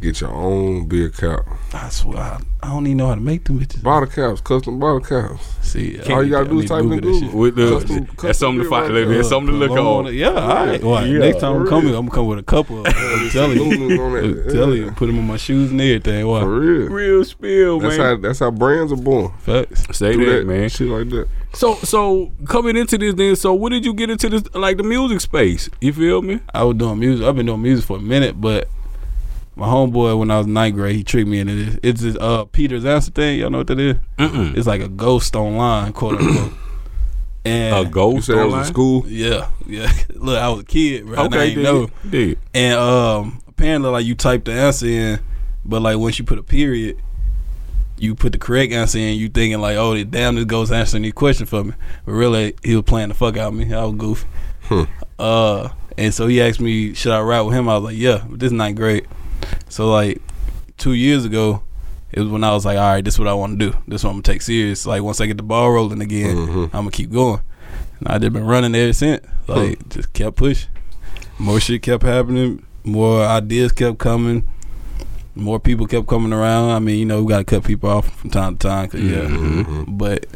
Get 0.01 0.21
your 0.23 0.31
own 0.31 0.87
beer 0.87 1.11
cap. 1.11 1.41
I 1.75 1.91
swear, 1.91 2.17
I, 2.17 2.41
I 2.63 2.69
don't 2.69 2.87
even 2.87 2.97
know 2.97 3.09
how 3.09 3.15
to 3.17 3.21
make 3.21 3.45
them 3.45 3.61
bitches. 3.61 3.83
Bottle 3.83 4.09
caps, 4.09 4.41
custom 4.41 4.79
bottle 4.81 5.01
caps. 5.01 5.43
See, 5.61 6.01
All 6.11 6.23
you 6.25 6.31
gotta 6.31 6.49
do 6.49 6.61
is 6.61 6.71
type 6.71 6.83
in 6.85 6.89
that 6.91 7.03
Google. 7.03 7.39
With 7.39 7.55
the, 7.57 7.79
Custom- 7.81 8.09
that's 8.23 8.39
something 8.39 8.59
to 8.59 8.63
beer 8.63 8.71
find. 8.71 8.95
right 8.95 8.95
There's 9.05 9.09
there. 9.11 9.23
something 9.25 9.53
to 9.53 9.59
look 9.59 9.69
Cologne, 9.77 10.07
on. 10.07 10.15
Yeah, 10.15 10.29
all 10.31 10.67
right. 10.67 10.83
Well, 10.83 11.07
Yeah, 11.07 11.19
next 11.19 11.41
time 11.41 11.57
I'm 11.61 11.69
coming, 11.69 11.91
real. 11.91 11.99
I'm 11.99 12.07
gonna 12.07 12.15
come 12.17 12.27
with 12.29 12.39
a 12.39 12.43
couple. 12.43 12.79
Of 12.79 12.85
them. 12.85 12.95
I'm 12.97 13.29
telling 13.31 13.57
you. 13.59 13.65
Lumens 13.65 13.99
on 14.01 14.47
I'm 14.47 14.53
telling 14.55 14.77
you, 14.79 14.91
put 14.93 15.07
them 15.07 15.19
on 15.19 15.27
my 15.27 15.37
shoes 15.37 15.71
and 15.71 15.81
everything. 15.81 16.23
For 16.23 16.29
Why? 16.29 16.43
real. 16.45 16.89
Real 16.89 17.25
spill, 17.25 17.79
That's 17.81 17.99
man. 17.99 18.07
how 18.07 18.23
that's 18.23 18.39
how 18.39 18.51
brands 18.51 18.91
are 18.93 18.97
born. 18.97 19.33
Facts. 19.41 19.85
Say 19.99 20.15
Do 20.15 20.25
that, 20.33 20.47
man. 20.47 20.71
Shit 20.71 20.89
like 20.89 21.11
that. 21.11 21.29
So 21.53 21.75
so 21.75 22.33
coming 22.47 22.77
into 22.79 22.97
this 22.97 23.15
then, 23.15 23.37
so 23.37 23.53
what 23.53 23.69
did 23.69 23.85
you 23.85 23.93
get 23.93 24.09
into 24.09 24.31
this 24.31 24.45
like 24.55 24.79
the 24.79 24.83
music 24.83 25.21
space? 25.21 25.69
You 25.83 25.93
feel 25.93 26.23
me? 26.23 26.41
I 26.55 26.65
was 26.65 26.77
doing 26.79 26.99
music. 26.99 27.27
I've 27.27 27.37
been 27.37 27.47
doing 27.47 27.61
music 27.63 27.85
for 27.85 27.99
a 27.99 28.01
minute, 28.01 28.41
but 28.41 28.67
my 29.57 29.67
homeboy 29.67 30.19
when 30.19 30.31
I 30.31 30.39
was 30.39 30.47
ninth 30.47 30.75
grade, 30.77 30.97
he 30.97 31.05
tricked 31.05 31.29
me 31.29 31.41
into 31.41 31.55
this. 31.65 31.79
It's 31.83 32.01
this 32.03 32.17
uh 32.21 32.45
Peter's 32.47 32.85
answer 32.85 33.11
thing. 33.11 33.41
Y'all 33.41 33.51
know 33.51 33.59
what 33.59 33.67
that 33.69 33.79
is? 33.81 33.97
Mm-mm. 34.19 34.57
It's 34.57 34.67
like 34.67 34.81
a 34.81 34.89
ghost 34.89 35.35
online, 35.37 35.93
quote 35.93 36.21
unquote. 36.21 36.53
And 37.43 37.75
A 37.75 37.79
You 37.85 37.89
ghost 37.89 38.27
said 38.27 38.37
that 38.37 38.47
was 38.49 38.69
in 38.69 38.75
school. 38.75 39.05
Yeah, 39.09 39.49
yeah. 39.67 39.91
Look, 40.15 40.37
I 40.39 40.51
was 40.51 40.61
a 40.61 40.65
kid, 40.65 41.07
bro. 41.07 41.25
and 41.25 41.35
I 41.35 41.39
Okay, 41.39 41.47
ain't 41.47 41.55
dig 41.55 41.65
know. 41.65 41.83
it, 41.85 41.91
dig 42.11 42.29
it. 42.33 42.39
And 42.53 42.75
um, 42.79 43.41
apparently, 43.49 43.89
like 43.91 44.05
you 44.05 44.15
type 44.15 44.45
the 44.45 44.53
answer 44.53 44.87
in, 44.87 45.21
but 45.65 45.81
like 45.81 45.97
once 45.97 46.19
you 46.19 46.27
put 46.27 46.39
a 46.39 46.43
period, 46.43 46.99
you 47.97 48.15
put 48.15 48.33
the 48.33 48.39
correct 48.39 48.75
answer 48.75 48.99
in. 48.99 49.17
You 49.17 49.31
thinking 49.31 49.59
like, 49.59 49.79
oh, 49.79 50.05
damn, 50.05 50.35
this 50.35 50.45
goes 50.45 50.71
answering 50.71 51.03
these 51.03 51.15
question 51.15 51.47
for 51.47 51.65
me. 51.65 51.73
But 52.05 52.13
really, 52.13 52.57
he 52.63 52.77
was 52.77 52.85
playing 52.85 53.09
the 53.09 53.15
fuck 53.15 53.39
out 53.39 53.49
of 53.49 53.55
me. 53.55 53.73
I 53.73 53.85
was 53.87 53.95
goofy. 53.97 54.29
Hmm. 54.65 54.83
Uh, 55.19 55.71
and 55.97 56.13
so 56.13 56.27
he 56.27 56.43
asked 56.43 56.61
me, 56.61 56.93
should 56.93 57.13
I 57.13 57.23
ride 57.23 57.41
with 57.41 57.55
him? 57.57 57.71
I 57.71 57.77
was 57.79 57.85
like, 57.85 57.97
yeah, 57.97 58.23
but 58.29 58.39
this 58.39 58.49
is 58.49 58.53
not 58.53 58.75
great. 58.75 59.07
So 59.71 59.91
like 59.91 60.21
two 60.77 60.93
years 60.93 61.25
ago, 61.25 61.63
it 62.13 62.21
was 62.21 62.29
when 62.29 62.45
I 62.45 62.53
was 62.53 62.65
like, 62.67 62.77
all 62.77 62.93
right, 62.93 63.05
this 63.05 63.15
is 63.15 63.19
what 63.21 63.29
I 63.29 63.35
want 63.35 63.59
to 63.59 63.71
do. 63.71 63.77
This 63.89 64.01
is 64.01 64.05
what 64.05 64.11
I'm 64.11 64.17
gonna 64.17 64.23
take 64.25 64.43
serious. 64.43 64.85
Like 64.85 65.03
once 65.03 65.21
I 65.21 65.27
get 65.27 65.37
the 65.39 65.43
ball 65.43 65.71
rolling 65.73 66.03
again, 66.03 66.37
Mhm. 66.37 66.65
I'm 66.65 66.71
gonna 66.83 66.91
keep 66.91 67.11
going. 67.13 67.41
And 68.01 68.09
I 68.09 68.19
just 68.19 68.33
been 68.33 68.45
running 68.47 68.75
ever 68.75 68.93
since. 68.93 69.25
Like 69.47 69.89
just 69.89 70.13
kept 70.13 70.37
pushing. 70.37 70.69
More 71.39 71.59
shit 71.61 71.83
kept 71.83 72.03
happening. 72.03 72.63
More 72.85 73.25
ideas 73.25 73.73
kept 73.73 73.99
coming. 73.99 74.45
More 75.37 75.61
people 75.61 75.87
kept 75.87 76.07
coming 76.09 76.33
around. 76.33 76.71
I 76.71 76.79
mean, 76.81 76.99
you 76.99 77.05
know, 77.07 77.23
we 77.23 77.29
gotta 77.31 77.45
cut 77.45 77.65
people 77.65 77.89
off 77.91 78.13
from 78.19 78.31
time 78.31 78.57
to 78.57 78.69
time. 78.69 78.89
Cause 78.89 79.01
yeah, 79.01 79.23
Mhm. 79.29 79.97
but 79.99 80.27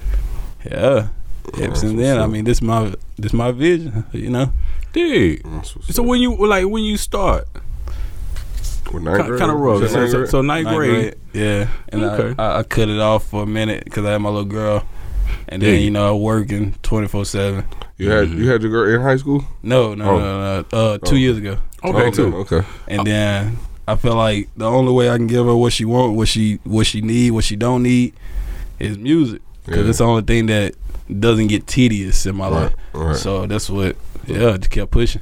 yeah. 0.65 1.09
Ever 1.55 1.67
That's 1.69 1.81
since 1.81 1.97
then, 2.01 2.19
I 2.21 2.27
mean, 2.27 2.45
this 2.45 2.63
my 2.63 2.95
this 3.19 3.33
my 3.33 3.51
vision. 3.53 4.05
You 4.13 4.31
know, 4.31 4.53
dude. 4.93 5.43
So 5.91 6.03
when 6.03 6.21
you 6.21 6.35
like 6.47 6.67
when 6.69 6.85
you 6.85 6.97
start, 6.97 7.47
With 7.53 7.55
ninth 7.55 7.55
grade? 7.55 7.74
Kind 8.85 9.51
of 9.51 9.59
rough. 9.61 9.89
So, 9.91 9.99
ninth 9.99 10.11
so, 10.11 10.19
grade? 10.19 10.31
so 10.31 10.43
ninth 10.43 10.65
Ninth 10.67 10.77
grade. 10.77 11.15
yeah. 11.33 11.69
And 11.89 12.05
Okay. 12.05 12.35
I, 12.43 12.47
I 12.47 12.59
I 12.59 12.63
cut 12.63 12.89
it 12.89 13.01
off 13.01 13.25
for 13.27 13.43
a 13.43 13.47
minute 13.47 13.85
because 13.85 14.05
I 14.05 14.13
had 14.13 14.19
my 14.19 14.29
little 14.29 14.45
girl, 14.45 14.85
and 15.49 15.61
then 15.63 15.75
Yeah. 15.75 15.81
you 15.81 15.91
know 15.91 16.15
I 16.15 16.19
working 16.19 16.75
twenty 16.83 17.09
four 17.09 17.25
seven. 17.25 17.65
you 17.99 18.11
had 18.11 18.29
you 18.31 18.49
had 18.49 18.63
your 18.63 18.71
girl 18.71 18.95
in 18.95 19.01
high 19.01 19.17
school. 19.17 19.45
No, 19.63 19.95
no, 19.95 20.05
Oh. 20.11 20.19
no, 20.19 20.41
no. 20.63 20.65
Uh, 20.79 20.99
two 20.99 21.15
Oh. 21.15 21.19
years 21.19 21.39
ago. 21.39 21.59
Okay, 21.85 22.07
Oh, 22.07 22.11
too. 22.11 22.37
Okay. 22.37 22.63
And 22.89 23.07
then 23.07 23.59
I 23.87 23.97
feel 23.97 24.15
like 24.15 24.49
the 24.57 24.65
only 24.67 24.93
way 24.93 25.11
I 25.11 25.17
can 25.17 25.27
give 25.27 25.45
her 25.47 25.55
what 25.57 25.73
she 25.73 25.85
want, 25.85 26.15
what 26.17 26.29
she 26.29 26.59
what 26.65 26.87
she 26.87 27.01
need, 27.01 27.33
what 27.33 27.45
she 27.45 27.57
don't 27.57 27.83
need, 27.83 28.15
is 28.81 28.97
music. 28.99 29.43
Because 29.67 29.83
Yeah. 29.85 29.89
it's 29.91 29.99
the 29.99 30.05
only 30.05 30.23
thing 30.23 30.47
that 30.47 30.75
doesn't 31.21 31.49
get 31.49 31.67
tedious 31.67 32.25
in 32.27 32.37
my 32.37 32.45
Right. 32.49 32.53
life. 32.63 32.73
Right. 32.95 33.17
So 33.17 33.47
that's 33.47 33.69
what. 33.69 33.97
Yeah, 34.27 34.53
I 34.53 34.57
just 34.57 34.71
kept 34.71 34.91
pushing. 34.91 35.21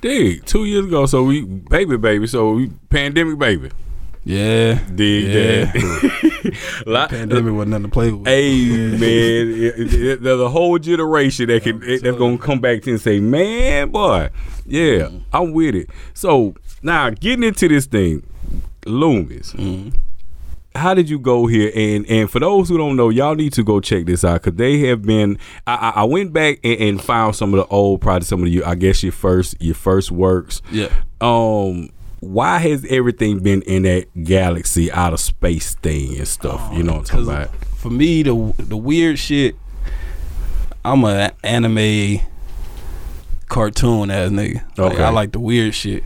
Dig. 0.00 0.44
Two 0.44 0.64
years 0.64 0.86
ago, 0.86 1.06
so 1.06 1.22
we 1.24 1.42
baby 1.44 1.96
baby, 1.96 2.26
so 2.26 2.52
we 2.52 2.70
pandemic 2.90 3.38
baby. 3.38 3.70
Yeah. 4.26 4.78
Dig 4.94 5.24
Yeah. 5.24 5.64
that. 5.72 6.82
Lot- 6.86 7.10
Pandemic 7.10 7.52
wasn't 7.52 7.70
nothing 7.72 7.84
to 7.84 7.90
play 7.90 8.10
with. 8.12 8.26
Hey 8.26 8.66
man, 8.66 9.00
it- 9.00 9.92
it- 9.94 10.22
there's 10.22 10.40
a 10.40 10.48
whole 10.48 10.78
generation 10.78 11.48
that 11.48 11.62
can 11.62 11.80
that's 11.80 12.02
gonna 12.02 12.38
come 12.38 12.60
back 12.60 12.82
to 12.82 12.90
and 12.92 13.00
say, 13.00 13.20
"Man, 13.20 13.90
boy, 13.90 14.30
yeah, 14.66 15.08
I'm 15.32 15.52
with 15.52 15.74
it." 15.74 15.90
So 16.14 16.54
now 16.82 17.10
getting 17.10 17.42
into 17.44 17.68
this 17.68 17.86
thing, 17.86 18.22
Loomiez, 18.86 19.52
Mhm. 19.56 19.94
How 20.74 20.92
did 20.94 21.08
you 21.08 21.18
go 21.18 21.46
here? 21.46 21.70
And 21.74 22.04
and 22.08 22.30
for 22.30 22.40
those 22.40 22.68
who 22.68 22.76
don't 22.76 22.96
know, 22.96 23.08
y'all 23.08 23.34
need 23.34 23.52
to 23.54 23.62
go 23.62 23.80
check 23.80 24.06
this 24.06 24.24
out 24.24 24.42
because 24.42 24.56
they 24.58 24.80
have 24.88 25.02
been. 25.02 25.38
I, 25.66 25.74
I, 25.74 26.00
I 26.00 26.04
went 26.04 26.32
back 26.32 26.58
and, 26.64 26.80
and 26.80 27.02
found 27.02 27.36
some 27.36 27.54
of 27.54 27.58
the 27.58 27.66
old, 27.72 28.00
probably 28.00 28.24
some 28.26 28.40
of 28.42 28.46
the, 28.50 28.64
I 28.64 28.74
guess 28.74 29.02
your 29.02 29.12
first 29.12 29.56
your 29.60 29.74
first 29.74 30.10
works. 30.10 30.62
Yeah. 30.70 30.88
Um, 31.20 31.90
why 32.20 32.58
has 32.58 32.84
everything 32.88 33.40
been 33.40 33.62
in 33.62 33.82
that 33.82 34.06
galaxy 34.24 34.90
outer 34.90 35.16
space 35.18 35.74
thing 35.74 36.16
and 36.16 36.26
stuff? 36.26 36.70
you 36.72 36.82
know 36.82 36.92
what 36.92 36.98
I'm 37.12 37.26
talking 37.26 37.28
about? 37.28 37.54
For 37.76 37.90
me, 37.90 38.22
the 38.22 38.54
the 38.58 38.76
weird 38.76 39.18
shit. 39.18 39.56
I'm 40.84 41.04
a 41.04 41.32
anime 41.42 42.20
cartoon 43.48 44.10
ass 44.10 44.30
nigga. 44.30 44.54
Like, 44.76 44.92
Okay. 44.92 45.02
I 45.02 45.10
like 45.10 45.32
the 45.32 45.40
weird 45.40 45.74
shit. 45.74 46.04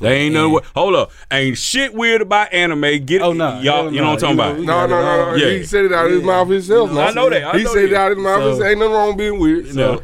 They 0.00 0.14
ain't 0.20 0.34
nothing. 0.34 0.52
wi- 0.52 0.66
Hold 0.74 0.94
up, 0.94 1.10
ain't 1.30 1.58
shit 1.58 1.92
weird 1.94 2.22
about 2.22 2.52
anime. 2.52 3.04
Get 3.04 3.20
Oh, 3.22 3.32
nah. 3.32 3.60
y'all. 3.60 3.84
Hell 3.84 3.92
You 3.92 4.00
know 4.00 4.10
what 4.12 4.22
I'm 4.24 4.36
talking 4.36 4.58
You 4.58 4.64
about? 4.64 4.88
know, 4.88 4.96
No, 4.96 5.02
no, 5.02 5.02
no, 5.26 5.30
no. 5.32 5.36
Yeah. 5.36 5.58
He 5.58 5.64
said 5.64 5.84
it 5.86 5.92
out 5.92 6.06
of 6.06 6.12
his 6.12 6.22
mouth 6.22 6.48
himself. 6.48 6.90
I 6.92 7.10
know 7.12 7.28
that. 7.30 7.44
I 7.54 7.58
he 7.58 7.64
know 7.64 7.72
said 7.74 7.84
it 7.84 7.90
that. 7.90 7.96
out 8.00 8.12
of 8.12 8.18
his 8.18 8.24
mouth. 8.24 8.56
So- 8.58 8.64
ain't 8.64 8.78
nothing 8.78 8.92
wrong 8.94 9.08
with 9.08 9.18
being 9.18 9.38
weird. 9.40 9.74
No, 9.74 10.00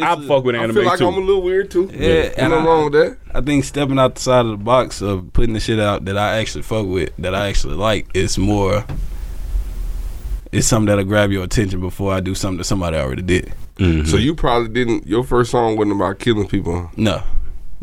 I 0.00 0.12
It's 0.14 0.24
a- 0.24 0.26
fuck 0.28 0.44
with 0.44 0.56
I 0.56 0.58
anime 0.58 0.74
feel 0.76 0.84
like 0.84 0.98
too. 0.98 1.06
I'm 1.08 1.14
a 1.14 1.20
little 1.20 1.40
weird 1.42 1.70
too. 1.70 1.88
Yeah, 1.92 2.06
Ain't 2.08 2.34
and 2.38 2.50
nothing 2.50 2.66
I- 2.66 2.68
wrong 2.68 2.84
with 2.84 2.92
that. 2.94 3.16
I 3.34 3.40
think 3.40 3.64
stepping 3.64 3.98
outside 3.98 4.40
of 4.44 4.50
the 4.50 4.56
box 4.64 5.00
of 5.00 5.32
putting 5.32 5.54
the 5.54 5.60
shit 5.60 5.78
out 5.80 6.04
that 6.04 6.18
I 6.18 6.36
actually 6.38 6.62
fuck 6.62 6.86
with, 6.86 7.10
that 7.18 7.34
I 7.34 7.48
actually 7.48 7.76
like, 7.76 8.08
is 8.14 8.36
more. 8.36 8.84
It's 10.52 10.66
something 10.68 10.86
that'll 10.86 11.04
grab 11.04 11.32
your 11.32 11.42
attention 11.44 11.80
before 11.80 12.12
I 12.12 12.20
do 12.20 12.34
something 12.34 12.58
that 12.58 12.64
somebody 12.64 12.96
already 12.96 13.22
did. 13.22 13.52
Mhm. 13.78 14.06
So 14.06 14.16
you 14.16 14.34
probably 14.36 14.68
didn't. 14.68 15.06
Your 15.06 15.24
first 15.24 15.50
song 15.50 15.76
wasn't 15.76 15.96
about 15.96 16.20
killing 16.20 16.46
people. 16.46 16.90
No, 16.96 17.22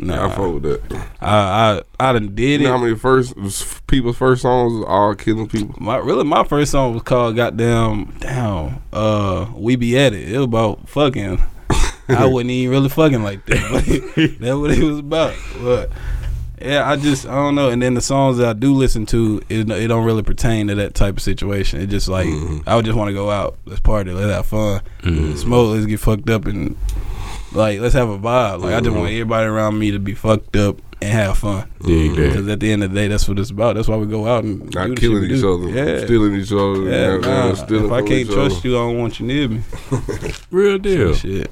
no. 0.02 0.24
I 0.26 0.28
fuck 0.30 0.54
with 0.54 0.62
that. 0.64 1.06
I 1.20 1.80
I 2.00 2.08
I 2.08 2.12
done 2.12 2.34
did 2.34 2.60
You 2.60 2.66
it. 2.66 2.70
know 2.70 2.76
how 2.78 2.82
many 2.84 2.96
first 2.96 3.34
people's 3.86 4.16
first 4.16 4.42
songs 4.42 4.72
was 4.74 4.84
all 4.86 5.14
killing 5.14 5.48
people? 5.48 5.74
My 5.80 5.96
really 5.96 6.24
my 6.24 6.44
first 6.44 6.70
song 6.72 6.94
was 6.94 7.02
called 7.02 7.36
Goddamn 7.36 8.06
Down. 8.18 8.82
Uh 8.92 9.46
We 9.54 9.76
Be 9.76 9.96
At 9.98 10.12
It. 10.14 10.28
It 10.30 10.36
was 10.36 10.44
about 10.44 10.88
fucking 10.88 11.42
I 12.08 12.26
wasn't 12.26 12.50
even 12.50 12.70
really 12.72 12.88
fucking 12.88 13.22
like 13.22 13.46
that. 13.46 14.36
That's 14.40 14.56
what 14.56 14.70
it 14.72 14.82
was 14.82 14.98
about. 14.98 15.34
But 15.62 15.90
yeah, 16.60 16.88
I 16.88 16.96
just 16.96 17.26
I 17.26 17.34
don't 17.34 17.54
know. 17.54 17.70
And 17.70 17.80
then 17.82 17.94
the 17.94 18.00
songs 18.00 18.38
that 18.38 18.48
I 18.48 18.52
do 18.52 18.72
listen 18.74 19.04
to, 19.06 19.40
it, 19.48 19.68
it 19.70 19.88
don't 19.88 20.04
really 20.04 20.22
pertain 20.22 20.68
to 20.68 20.74
that 20.76 20.94
type 20.94 21.16
of 21.16 21.22
situation. 21.22 21.80
It 21.80 21.86
just 21.88 22.08
like 22.08 22.26
Mhm. 22.28 22.62
I 22.66 22.76
would 22.76 22.84
just 22.84 22.96
want 22.96 23.08
to 23.08 23.14
go 23.14 23.30
out, 23.30 23.56
let's 23.64 23.80
party, 23.80 24.12
let's 24.12 24.30
have 24.32 24.46
fun, 24.46 24.80
Mhm. 25.02 25.36
smoke, 25.38 25.74
let's 25.74 25.86
get 25.86 25.98
fucked 26.00 26.28
up, 26.30 26.46
and 26.46 26.76
like 27.54 27.80
let's 27.80 27.94
have 27.94 28.08
a 28.08 28.18
vibe. 28.18 28.60
Like 28.60 28.74
I 28.74 28.80
just 28.80 28.94
want 28.96 29.10
everybody 29.10 29.46
around 29.46 29.78
me 29.78 29.90
to 29.92 29.98
be 29.98 30.14
fucked 30.14 30.56
up 30.56 30.80
and 31.00 31.10
have 31.10 31.38
fun. 31.38 31.68
Dig 31.84 32.14
that. 32.14 32.16
Because 32.28 32.48
at 32.48 32.60
the 32.60 32.70
end 32.72 32.84
of 32.84 32.92
the 32.92 33.00
day, 33.00 33.08
that's 33.08 33.28
what 33.28 33.38
it's 33.38 33.50
about. 33.50 33.74
That's 33.74 33.88
why 33.88 33.96
we 33.96 34.06
go 34.06 34.26
out 34.26 34.44
and 34.44 34.70
do 34.70 34.78
Not 34.78 34.90
the 34.90 34.94
killing 34.96 35.24
each 35.24 35.40
do. 35.40 35.54
other, 35.54 35.68
Yeah. 35.68 36.04
stealing 36.04 36.34
each 36.36 36.52
other. 36.52 36.82
Yeah, 36.88 37.14
and, 37.14 37.22
nah, 37.22 37.54
stealing 37.54 37.86
if 37.86 37.92
I 37.92 38.02
can't 38.02 38.30
trust 38.30 38.58
other. 38.58 38.68
you, 38.68 38.76
I 38.76 38.80
don't 38.80 38.98
want 38.98 39.18
you 39.20 39.26
near 39.26 39.48
me. 39.48 39.60
Real 40.50 40.78
deal. 40.78 41.14
Shit, 41.14 41.50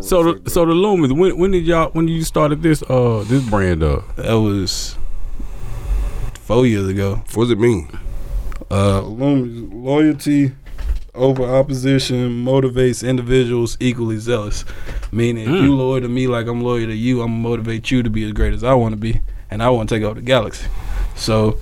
So 0.00 0.32
the 0.32 0.50
so 0.50 0.64
the 0.64 0.72
Loomiez, 0.72 1.16
when 1.16 1.36
when 1.38 1.50
did 1.50 1.66
y'all 1.66 1.90
when 1.90 2.06
did 2.06 2.12
you 2.14 2.24
started 2.24 2.62
this 2.62 2.82
uh 2.88 3.24
this 3.26 3.42
brand 3.48 3.82
up? 3.82 4.16
that 4.16 4.32
was 4.34 4.96
four 6.40 6.66
years 6.66 6.88
ago. 6.88 7.16
what 7.34 7.44
does 7.44 7.50
it 7.50 7.58
mean? 7.58 7.88
Uh, 8.70 9.00
loyalty 9.02 10.52
over 11.16 11.42
opposition 11.44 12.44
motivates 12.44 13.06
individuals 13.06 13.76
equally 13.80 14.18
zealous. 14.18 14.64
Meaning, 15.12 15.44
if 15.44 15.48
Mm. 15.50 15.62
you 15.62 15.74
loyal 15.76 16.00
to 16.02 16.08
me 16.08 16.26
like 16.26 16.46
I'm 16.46 16.60
loyal 16.62 16.86
to 16.86 16.94
you, 16.94 17.22
I'm 17.22 17.28
gonna 17.28 17.48
motivate 17.48 17.90
you 17.90 18.02
to 18.02 18.10
be 18.10 18.24
as 18.24 18.32
great 18.32 18.52
as 18.52 18.62
I 18.64 18.74
want 18.74 18.92
to 18.92 18.96
be, 18.96 19.20
and 19.50 19.62
I 19.62 19.70
want 19.70 19.88
to 19.88 19.94
take 19.94 20.04
over 20.04 20.14
the 20.14 20.20
galaxy. 20.26 20.66
So 21.14 21.58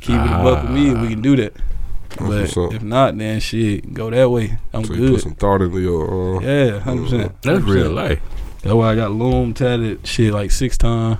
keep 0.00 0.16
it 0.16 0.26
a 0.26 0.42
buck 0.42 0.62
with 0.64 0.72
me, 0.72 0.90
and 0.90 1.00
we 1.02 1.08
can 1.08 1.22
do 1.22 1.36
that. 1.36 1.54
what's 2.18 2.54
But 2.54 2.74
if 2.74 2.82
not, 2.82 3.16
then 3.16 3.40
shit, 3.40 3.94
go 3.94 4.10
that 4.10 4.30
way. 4.30 4.58
I'm 4.74 4.84
So 4.84 4.94
you 4.94 5.12
put 5.12 5.20
some 5.22 5.34
thought 5.34 5.62
into 5.62 5.78
your. 5.80 6.36
Uh, 6.36 6.40
Yeah, 6.40 6.78
hundred 6.80 7.04
percent. 7.04 7.42
That's 7.42 7.64
real 7.64 7.90
life. 7.90 8.20
That's 8.62 8.74
why 8.74 8.92
I 8.92 8.94
got 8.94 9.12
loom 9.12 9.54
tatted 9.54 10.06
shit 10.06 10.32
like 10.32 10.50
six 10.50 10.76
times. 10.76 11.18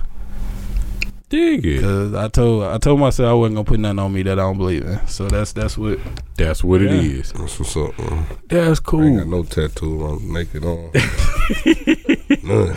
Dig 1.33 1.65
it. 1.65 1.81
Cause 1.81 2.13
I 2.13 2.27
told 2.27 2.63
I 2.63 2.77
told 2.77 2.99
myself 2.99 3.27
I 3.27 3.33
wasn't 3.33 3.55
gonna 3.55 3.65
put 3.65 3.79
nothing 3.79 3.97
on 3.99 4.13
me 4.13 4.21
that 4.23 4.33
I 4.39 4.43
don't 4.43 4.57
believe 4.59 4.83
in. 4.85 5.07
So 5.07 5.27
that's 5.27 5.51
that's 5.51 5.77
what. 5.77 5.97
That's 6.37 6.63
what 6.63 6.81
it 6.83 6.91
Yeah. 6.91 7.19
is. 7.19 7.31
That's 7.31 7.57
what's 7.59 7.75
up. 7.75 7.97
Man. 7.97 8.25
That's 8.49 8.79
I 8.87 8.97
ain't 9.01 9.17
got 9.17 9.23
cool. 9.23 9.25
no 9.25 9.43
tattoo. 9.43 10.05
I'm 10.05 10.31
naked 10.31 10.63
on. 10.63 10.91
None. 12.43 12.75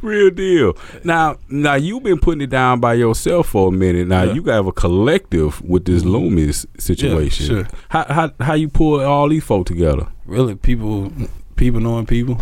Real 0.00 0.30
deal. 0.30 0.76
Now, 1.04 1.36
now 1.48 1.74
you've 1.74 2.02
been 2.04 2.18
putting 2.20 2.40
it 2.40 2.50
down 2.50 2.78
by 2.80 2.94
yourself 2.94 3.48
for 3.48 3.68
a 3.68 3.72
minute. 3.72 4.06
Now 4.06 4.22
Yeah. 4.22 4.32
you 4.34 4.42
got 4.42 4.66
a 4.66 4.72
collective 4.72 5.60
with 5.62 5.84
this 5.84 6.02
Loomiez 6.04 6.64
situation. 6.78 7.46
sure. 7.46 7.68
How 7.88 8.04
how 8.08 8.30
how 8.40 8.54
you 8.54 8.68
pull 8.68 9.00
all 9.00 9.28
these 9.28 9.44
folk 9.44 9.66
together? 9.66 10.06
Really, 10.24 10.54
people 10.54 11.12
people 11.56 11.80
knowing 11.80 12.06
people. 12.06 12.40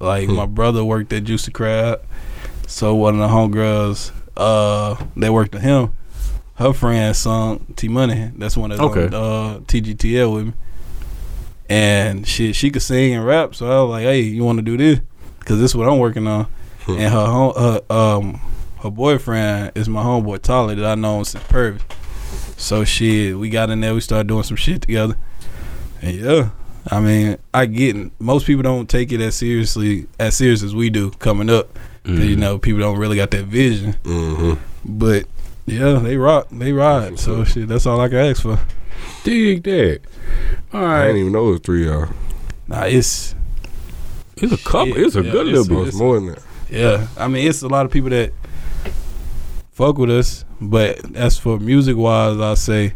Like 0.00 0.28
Hmm. 0.28 0.36
my 0.36 0.46
brother 0.46 0.84
worked 0.84 1.12
at 1.12 1.24
Juicy 1.24 1.50
Crab, 1.50 2.02
so 2.66 2.94
one 2.94 3.14
of 3.14 3.20
the 3.20 3.34
homegirls 3.34 4.12
uh 4.36 4.96
that 5.16 5.32
worked 5.32 5.52
with 5.54 5.62
him, 5.62 5.92
her 6.56 6.72
friend 6.72 7.14
sung 7.16 7.66
T 7.76 7.88
Money. 7.88 8.30
That's 8.36 8.56
one 8.56 8.70
that's 8.70 8.80
Okay. 8.80 9.06
uh, 9.06 9.60
TGTL 9.60 10.34
with 10.34 10.46
me. 10.48 10.52
And 11.68 12.26
she 12.26 12.52
she 12.52 12.70
could 12.70 12.82
sing 12.82 13.14
and 13.14 13.24
rap, 13.24 13.54
so 13.54 13.66
I 13.66 13.82
was 13.82 13.90
like, 13.90 14.02
"Hey, 14.02 14.20
you 14.22 14.42
want 14.44 14.58
to 14.58 14.62
do 14.62 14.76
this? 14.76 15.00
Because 15.38 15.60
this 15.60 15.70
is 15.70 15.76
what 15.76 15.88
I'm 15.88 15.98
working 15.98 16.26
on." 16.26 16.46
Hmm. 16.86 16.92
and 16.92 17.12
her 17.12 17.26
home, 17.26 17.52
her 17.56 17.80
um 17.90 18.40
her 18.82 18.90
boyfriend 18.90 19.72
is 19.74 19.88
my 19.88 20.02
homeboy 20.02 20.40
Tyler 20.42 20.74
that 20.74 20.84
I 20.84 20.94
know 20.96 21.22
since 21.22 21.44
Pervy. 21.44 21.80
So 22.56 22.84
shit, 22.84 23.38
we 23.38 23.50
got 23.50 23.70
in 23.70 23.80
there, 23.80 23.94
we 23.94 24.00
started 24.00 24.26
doing 24.26 24.42
some 24.42 24.56
shit 24.56 24.82
together. 24.82 25.16
And 26.02 26.16
yeah, 26.16 26.50
I 26.90 26.98
mean, 27.00 27.36
I 27.54 27.66
get 27.66 27.94
it. 27.96 28.10
most 28.18 28.46
people 28.46 28.62
don't 28.62 28.88
take 28.88 29.12
it 29.12 29.20
as 29.20 29.36
seriously 29.36 30.06
as 30.18 30.36
serious 30.36 30.62
as 30.62 30.74
we 30.74 30.90
do 30.90 31.10
coming 31.12 31.50
up. 31.50 31.78
Mm-hmm. 32.04 32.22
you 32.22 32.36
know, 32.36 32.58
people 32.58 32.80
don't 32.80 32.98
really 32.98 33.16
got 33.16 33.30
that 33.32 33.44
vision. 33.44 33.94
Mm-hmm. 34.04 34.54
But 34.98 35.24
yeah, 35.66 35.94
they 35.94 36.16
rock, 36.16 36.48
they 36.50 36.72
ride. 36.72 37.18
So 37.18 37.44
shit, 37.44 37.68
that's 37.68 37.86
all 37.86 38.00
I 38.00 38.08
can 38.08 38.18
ask 38.18 38.42
for. 38.42 38.58
dig 39.24 39.62
that. 39.64 40.00
All 40.72 40.84
I 40.84 41.06
didn't 41.08 41.20
even 41.20 41.32
know 41.32 41.48
it 41.48 41.52
was 41.52 41.60
three 41.60 41.86
y'all. 41.86 42.08
Nah, 42.68 42.84
it's 42.84 43.34
it's 44.36 44.52
a 44.52 44.56
couple. 44.58 44.96
It's 44.96 45.16
a 45.16 45.22
Yeah, 45.22 45.32
good 45.32 45.48
it's- 45.48 45.68
little 45.68 45.84
bit. 45.84 45.88
it's 45.88 45.96
more 45.98 46.14
than 46.16 46.26
that. 46.28 46.42
Yeah, 46.70 47.08
I 47.18 47.28
mean, 47.28 47.46
it's 47.48 47.62
a 47.62 47.68
lot 47.68 47.84
of 47.84 47.92
people 47.92 48.10
that 48.10 48.32
fuck 49.72 49.98
with 49.98 50.10
us, 50.10 50.44
but 50.60 51.16
as 51.16 51.36
for 51.36 51.58
music 51.58 51.96
wise, 51.96 52.38
I 52.38 52.54
say, 52.54 52.94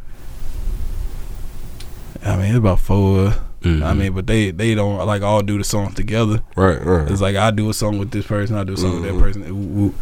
I 2.25 2.37
mean, 2.37 2.47
it's 2.47 2.57
about 2.59 2.81
four. 2.81 3.35
Mhm. 3.65 3.83
I 3.83 3.95
mean, 3.95 4.13
but 4.13 4.27
they 4.27 4.51
they 4.51 4.75
don't 4.75 5.05
like 5.07 5.23
all 5.23 5.43
do 5.43 5.59
the 5.59 5.65
songs 5.65 5.95
together. 5.95 6.41
Right, 6.55 6.85
right. 6.85 7.11
It's 7.11 7.21
like 7.21 7.37
I 7.37 7.51
do 7.51 7.71
a 7.71 7.75
song 7.75 7.99
with 7.99 8.11
this 8.11 8.27
person, 8.27 8.57
I 8.57 8.65
do 8.65 8.75
a 8.75 8.77
song 8.77 9.01
with 9.01 9.11
Mhm. 9.11 9.15
that 9.17 9.23
person, 9.23 9.43
Ooh, 9.49 9.81
ooh. 9.87 9.95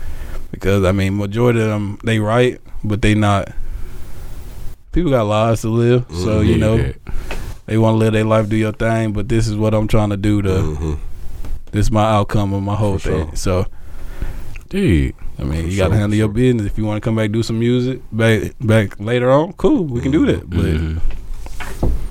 because 0.50 0.84
I 0.84 0.92
mean, 0.92 1.16
majority 1.16 1.60
of 1.60 1.68
them 1.68 1.98
they 2.04 2.18
write, 2.18 2.60
but 2.84 3.00
they 3.02 3.14
not. 3.14 3.48
People 4.92 5.10
got 5.10 5.22
lives 5.26 5.62
to 5.62 5.68
live, 5.68 6.04
so 6.10 6.42
Mhm. 6.42 6.46
you 6.46 6.58
know 6.58 6.92
they 7.66 7.78
want 7.78 7.94
to 7.94 7.98
live 7.98 8.12
their 8.12 8.24
life, 8.24 8.48
do 8.48 8.56
your 8.56 8.72
thing. 8.72 9.12
But 9.12 9.28
this 9.28 9.46
is 9.48 9.56
what 9.56 9.72
I'm 9.74 9.86
trying 9.88 10.10
to 10.10 10.16
do. 10.18 10.42
To 10.42 10.48
Mhm. 10.48 10.98
this 11.70 11.86
is 11.86 11.90
my 11.92 12.04
outcome 12.04 12.52
of 12.52 12.62
my 12.62 12.74
whole 12.74 12.98
For 12.98 13.08
thing. 13.10 13.26
sure. 13.28 13.36
So 13.36 13.66
dude. 14.68 15.14
I 15.38 15.44
mean, 15.44 15.70
you 15.70 15.76
got 15.76 15.88
to 15.88 15.92
sure, 15.94 15.98
handle 16.00 16.16
your 16.18 16.28
business. 16.28 16.66
If 16.66 16.78
you 16.78 16.84
want 16.84 17.02
to 17.02 17.04
come 17.04 17.16
back 17.16 17.32
do 17.32 17.42
some 17.42 17.58
music 17.58 18.00
back 18.12 18.52
back 18.60 19.00
later 19.00 19.30
on, 19.30 19.54
cool, 19.54 19.84
we 19.84 20.00
can 20.00 20.12
do 20.12 20.26
that. 20.26 20.48
But 20.48 20.60
Mhm. 20.66 20.98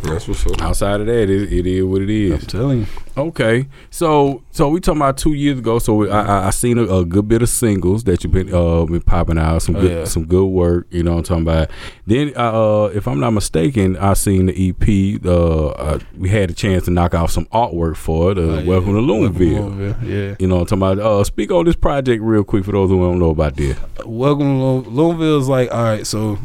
That's 0.04 0.28
what's 0.28 0.46
up. 0.48 0.62
outside 0.62 1.00
of 1.00 1.08
that, 1.08 1.30
it, 1.30 1.54
it 1.54 1.68
is 1.68 1.84
what 1.86 2.02
it 2.02 2.10
is. 2.10 2.42
I'm 2.44 2.48
telling 2.48 2.80
you, 2.82 2.88
Okay, 3.18 3.68
so 3.92 4.42
so 4.52 4.70
we 4.70 4.80
talking 4.80 5.00
about 5.02 5.18
two 5.18 5.34
years 5.34 5.60
ago. 5.60 5.80
So 5.80 6.10
I 6.10 6.22
I, 6.22 6.48
I 6.48 6.50
seen 6.50 6.78
a, 6.78 6.84
a 6.84 7.06
good 7.06 7.28
bit 7.28 7.42
of 7.42 7.50
singles 7.50 8.04
that 8.06 8.24
you've 8.24 8.34
been 8.34 8.54
uh 8.54 8.86
been 8.86 9.02
popping 9.02 9.38
out. 9.38 9.62
Some 9.62 9.76
Oh, 9.76 9.82
good 9.82 9.92
yeah. 9.92 10.04
some 10.06 10.26
good 10.26 10.46
work. 10.46 10.88
You 10.90 11.04
know 11.04 11.12
what 11.12 11.18
I'm 11.30 11.44
talking 11.44 11.44
about. 11.44 11.72
Then 12.08 12.34
uh 12.36 12.86
if 12.94 13.08
I'm 13.08 13.20
not 13.20 13.32
mistaken, 13.32 13.96
I 13.98 14.14
seen 14.14 14.48
the 14.48 14.70
EP. 14.70 15.24
Uh, 15.26 15.68
uh 15.68 16.00
we 16.18 16.30
had 16.30 16.50
a 16.50 16.54
chance 16.54 16.86
to 16.86 16.92
knock 16.92 17.14
off 17.14 17.30
some 17.32 17.46
artwork 17.48 17.96
for 17.96 18.32
it. 18.32 18.38
Uh, 18.38 18.42
Oh, 18.42 18.58
yeah. 18.60 18.66
Welcome 18.68 18.94
to 18.96 19.06
Welcome 19.06 19.34
to 19.38 19.40
Louisville. 19.44 19.70
Louisville, 19.70 20.08
Yeah, 20.10 20.36
You 20.40 20.48
know 20.48 20.56
what 20.58 20.72
I'm 20.72 20.80
talking 20.80 21.00
about. 21.00 21.20
Uh, 21.20 21.24
speak 21.24 21.52
on 21.52 21.66
this 21.66 21.76
project 21.76 22.24
real 22.24 22.44
quick 22.44 22.66
for 22.66 22.72
those 22.72 22.90
who 22.90 23.00
don't 23.00 23.20
know 23.20 23.30
about 23.30 23.56
this. 23.56 23.78
welcome 24.06 24.48
to 24.48 24.64
Lou- 24.90 24.90
Louisville. 24.90 25.40
Is 25.40 25.48
like 25.48 25.72
all 25.72 25.84
right, 25.84 26.08
so 26.08 26.40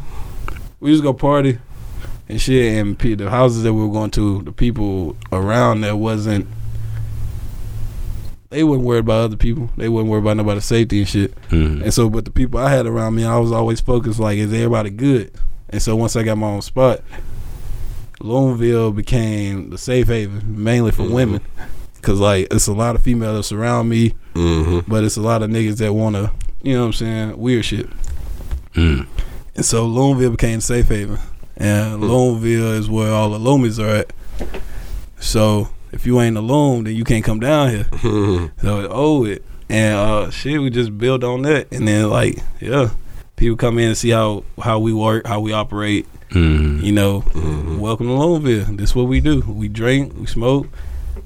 we 0.79 0.91
just 0.91 1.01
go 1.03 1.13
party 1.13 1.57
and 2.29 2.39
shit, 2.41 2.77
and 2.77 2.97
pe- 2.97 3.15
the 3.15 3.29
houses 3.29 3.63
that 3.63 3.73
we 3.73 3.81
were 3.85 3.91
going 3.93 4.11
to, 4.11 4.41
the 4.43 4.51
people 4.51 5.15
around 5.31 5.81
there 5.81 5.95
wasn't. 5.95 6.47
They 8.49 8.63
wasn't 8.63 8.85
worried 8.85 8.99
about 8.99 9.25
other 9.25 9.35
people. 9.35 9.69
They 9.75 9.89
wasn't 9.89 10.09
worried 10.09 10.21
about 10.21 10.37
nobody's 10.37 10.63
safety 10.65 10.99
and 10.99 11.07
shit. 11.07 11.33
Mhm. 11.49 11.81
And 11.83 11.93
so, 11.93 12.09
but 12.09 12.23
the 12.25 12.31
people 12.31 12.59
I 12.61 12.69
had 12.71 12.85
around 12.85 13.15
me, 13.15 13.25
I 13.25 13.37
was 13.37 13.51
always 13.51 13.81
focused 13.81 14.19
like, 14.21 14.37
is 14.37 14.53
everybody 14.53 14.89
good? 14.89 15.31
And 15.69 15.81
so 15.81 15.97
once 15.97 16.15
I 16.15 16.23
got 16.23 16.37
my 16.37 16.47
own 16.47 16.61
spot, 16.61 17.01
Louisville 18.21 18.91
became 18.93 19.69
the 19.69 19.77
safe 19.77 20.07
haven, 20.07 20.43
mainly 20.63 20.91
for 20.91 21.03
Mhm. 21.03 21.11
women. 21.11 21.41
Cause 22.01 22.19
like 22.19 22.47
it's 22.51 22.67
a 22.67 22.73
lot 22.73 22.95
of 22.95 23.01
females 23.03 23.35
that 23.37 23.43
surround 23.43 23.89
me, 23.89 24.13
Mm-hmm. 24.33 24.89
but 24.89 25.03
it's 25.03 25.17
a 25.17 25.21
lot 25.21 25.43
of 25.43 25.49
niggas 25.49 25.77
that 25.77 25.93
wanna, 25.93 26.31
you 26.63 26.73
know 26.73 26.81
what 26.81 26.85
I'm 26.87 26.93
saying, 26.93 27.37
weird 27.37 27.65
shit. 27.65 27.89
Mm. 28.75 29.07
And 29.55 29.65
so 29.65 29.85
Louisville 29.85 30.31
became 30.31 30.61
safe 30.61 30.87
haven, 30.87 31.17
and. 31.57 32.01
Louisville 32.01 32.71
is 32.73 32.89
where 32.89 33.11
all 33.11 33.29
the 33.29 33.39
Loomies 33.39 33.79
are 33.83 33.89
at. 33.89 34.13
So 35.19 35.69
if 35.91 36.05
you 36.05 36.19
ain't 36.21 36.37
a 36.37 36.41
Loom, 36.41 36.83
then 36.85 36.95
you 36.95 37.03
can't 37.03 37.23
come 37.25 37.39
down 37.39 37.69
here. 37.69 37.85
So 38.61 38.79
it 38.81 38.89
owe 38.91 39.25
it. 39.25 39.43
And 39.69 39.95
uh 39.95 40.29
shit, 40.31 40.61
we 40.61 40.69
just 40.69 40.97
build 40.97 41.23
on 41.23 41.41
that 41.43 41.67
and 41.71 41.87
then 41.87 42.09
like, 42.09 42.39
yeah. 42.61 42.89
People 43.35 43.57
come 43.57 43.77
in 43.77 43.89
and 43.89 43.97
see 43.97 44.09
how 44.09 44.43
how 44.61 44.79
we 44.79 44.93
work, 44.93 45.27
how 45.27 45.39
we 45.39 45.51
operate, 45.53 46.07
Mhm. 46.31 46.81
you 46.83 46.91
know. 46.91 47.21
Mhm. 47.21 47.77
Welcome 47.79 48.07
to 48.07 48.13
Loneville. 48.13 48.65
This 48.77 48.89
is 48.91 48.95
what 48.95 49.03
we 49.07 49.19
do. 49.19 49.41
We 49.41 49.67
drink, 49.67 50.13
we 50.17 50.25
smoke, 50.25 50.67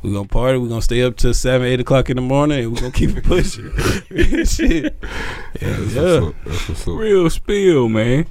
we 0.01 0.11
gonna 0.11 0.27
party, 0.27 0.57
We're 0.57 0.67
gonna 0.69 0.81
stay 0.81 1.03
up 1.03 1.15
till 1.17 1.33
seven, 1.33 1.67
eight 1.67 1.79
o'clock 1.79 2.09
in 2.09 2.15
the 2.15 2.21
morning 2.21 2.63
and 2.63 2.73
we're 2.73 2.79
gonna 2.81 2.91
keep 2.91 3.15
it 3.15 3.23
pushing. 3.23 3.71
shit. 4.45 4.95
Yeah, 5.01 5.59
That's 5.61 5.93
yeah. 5.93 6.19
what's 6.19 6.25
up. 6.27 6.35
That's 6.45 6.69
what's 6.69 6.81
up. 6.87 6.95
Real 6.97 7.29
spill, 7.29 7.89
man. 7.89 8.25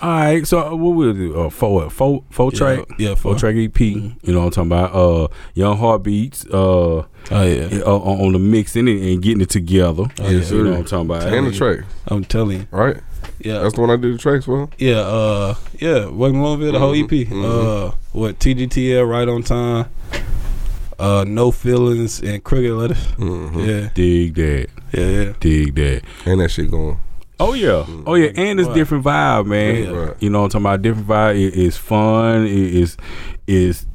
All 0.00 0.10
right, 0.10 0.46
so 0.46 0.60
uh, 0.72 0.74
what 0.76 0.90
we'll 0.90 1.12
do? 1.14 1.40
Uh, 1.40 1.50
four, 1.50 1.90
four, 1.90 2.22
four 2.30 2.52
track, 2.52 2.80
Yeah, 2.98 3.14
four 3.14 3.34
for 3.34 3.40
track 3.40 3.56
EP. 3.56 3.80
You 3.80 4.14
know 4.26 4.40
what 4.44 4.56
I'm 4.58 4.68
talking 4.68 4.72
about? 4.72 4.94
Uh, 4.94 5.28
Young 5.54 5.76
Heartbeats. 5.78 6.46
Uh, 6.46 7.04
Oh 7.28 7.42
yeah. 7.42 7.80
uh, 7.84 7.96
on 7.98 8.32
the 8.34 8.38
mixing 8.38 8.86
it 8.86 9.02
and 9.12 9.20
getting 9.20 9.40
it 9.40 9.50
together. 9.50 10.04
Oh, 10.20 10.28
yeah. 10.28 10.30
you 10.30 10.62
know 10.62 10.70
what 10.70 10.78
I'm 10.78 10.84
talking 10.84 11.06
about? 11.10 11.32
And 11.32 11.46
the 11.48 11.50
track, 11.50 11.80
I'm 12.06 12.24
telling 12.24 12.60
you. 12.60 12.66
right? 12.70 12.98
Yeah. 13.40 13.58
That's 13.60 13.74
the 13.74 13.80
one 13.80 13.90
I 13.90 13.96
did 13.96 14.14
the 14.14 14.18
tracks 14.18 14.44
for. 14.44 14.68
Yeah, 14.78 14.98
uh, 15.00 15.54
yeah, 15.80 16.06
Welcome 16.06 16.38
to 16.40 16.44
Loneville, 16.46 16.72
the 16.72 16.78
whole 16.78 16.94
EP. 16.94 17.08
Mhm, 17.10 17.44
Uh, 17.44 17.94
what 18.12 18.38
TGTL, 18.38 19.08
right 19.08 19.26
on 19.28 19.42
time. 19.42 19.86
Uh, 20.98 21.24
No 21.26 21.50
Feelings, 21.50 22.20
and 22.22 22.42
Crooked 22.42 22.70
Letters. 22.72 23.04
hmm 23.16 23.58
Yeah, 23.60 23.88
Dig 23.94 24.34
that. 24.34 24.68
yeah, 24.92 25.06
yeah. 25.06 25.32
Dig 25.40 25.74
that. 25.74 26.02
And 26.24 26.40
that 26.40 26.50
shit 26.50 26.70
going. 26.70 26.98
Oh 27.38 27.52
yeah, 27.52 27.84
oh 28.06 28.14
yeah, 28.14 28.30
and 28.34 28.58
it's 28.58 28.66
Right. 28.68 28.74
different 28.76 29.04
vibe, 29.04 29.46
man. 29.46 29.82
Yeah. 29.84 29.90
Right. 29.90 30.16
You 30.20 30.30
know, 30.30 30.40
what 30.40 30.54
I'm 30.54 30.62
talking 30.62 30.66
about 30.66 30.82
different 30.82 31.06
vibe. 31.08 31.36
It, 31.36 31.54
it's 31.58 31.76
fun. 31.76 32.46
It 32.46 32.52
is 32.74 32.96
is 33.46 33.86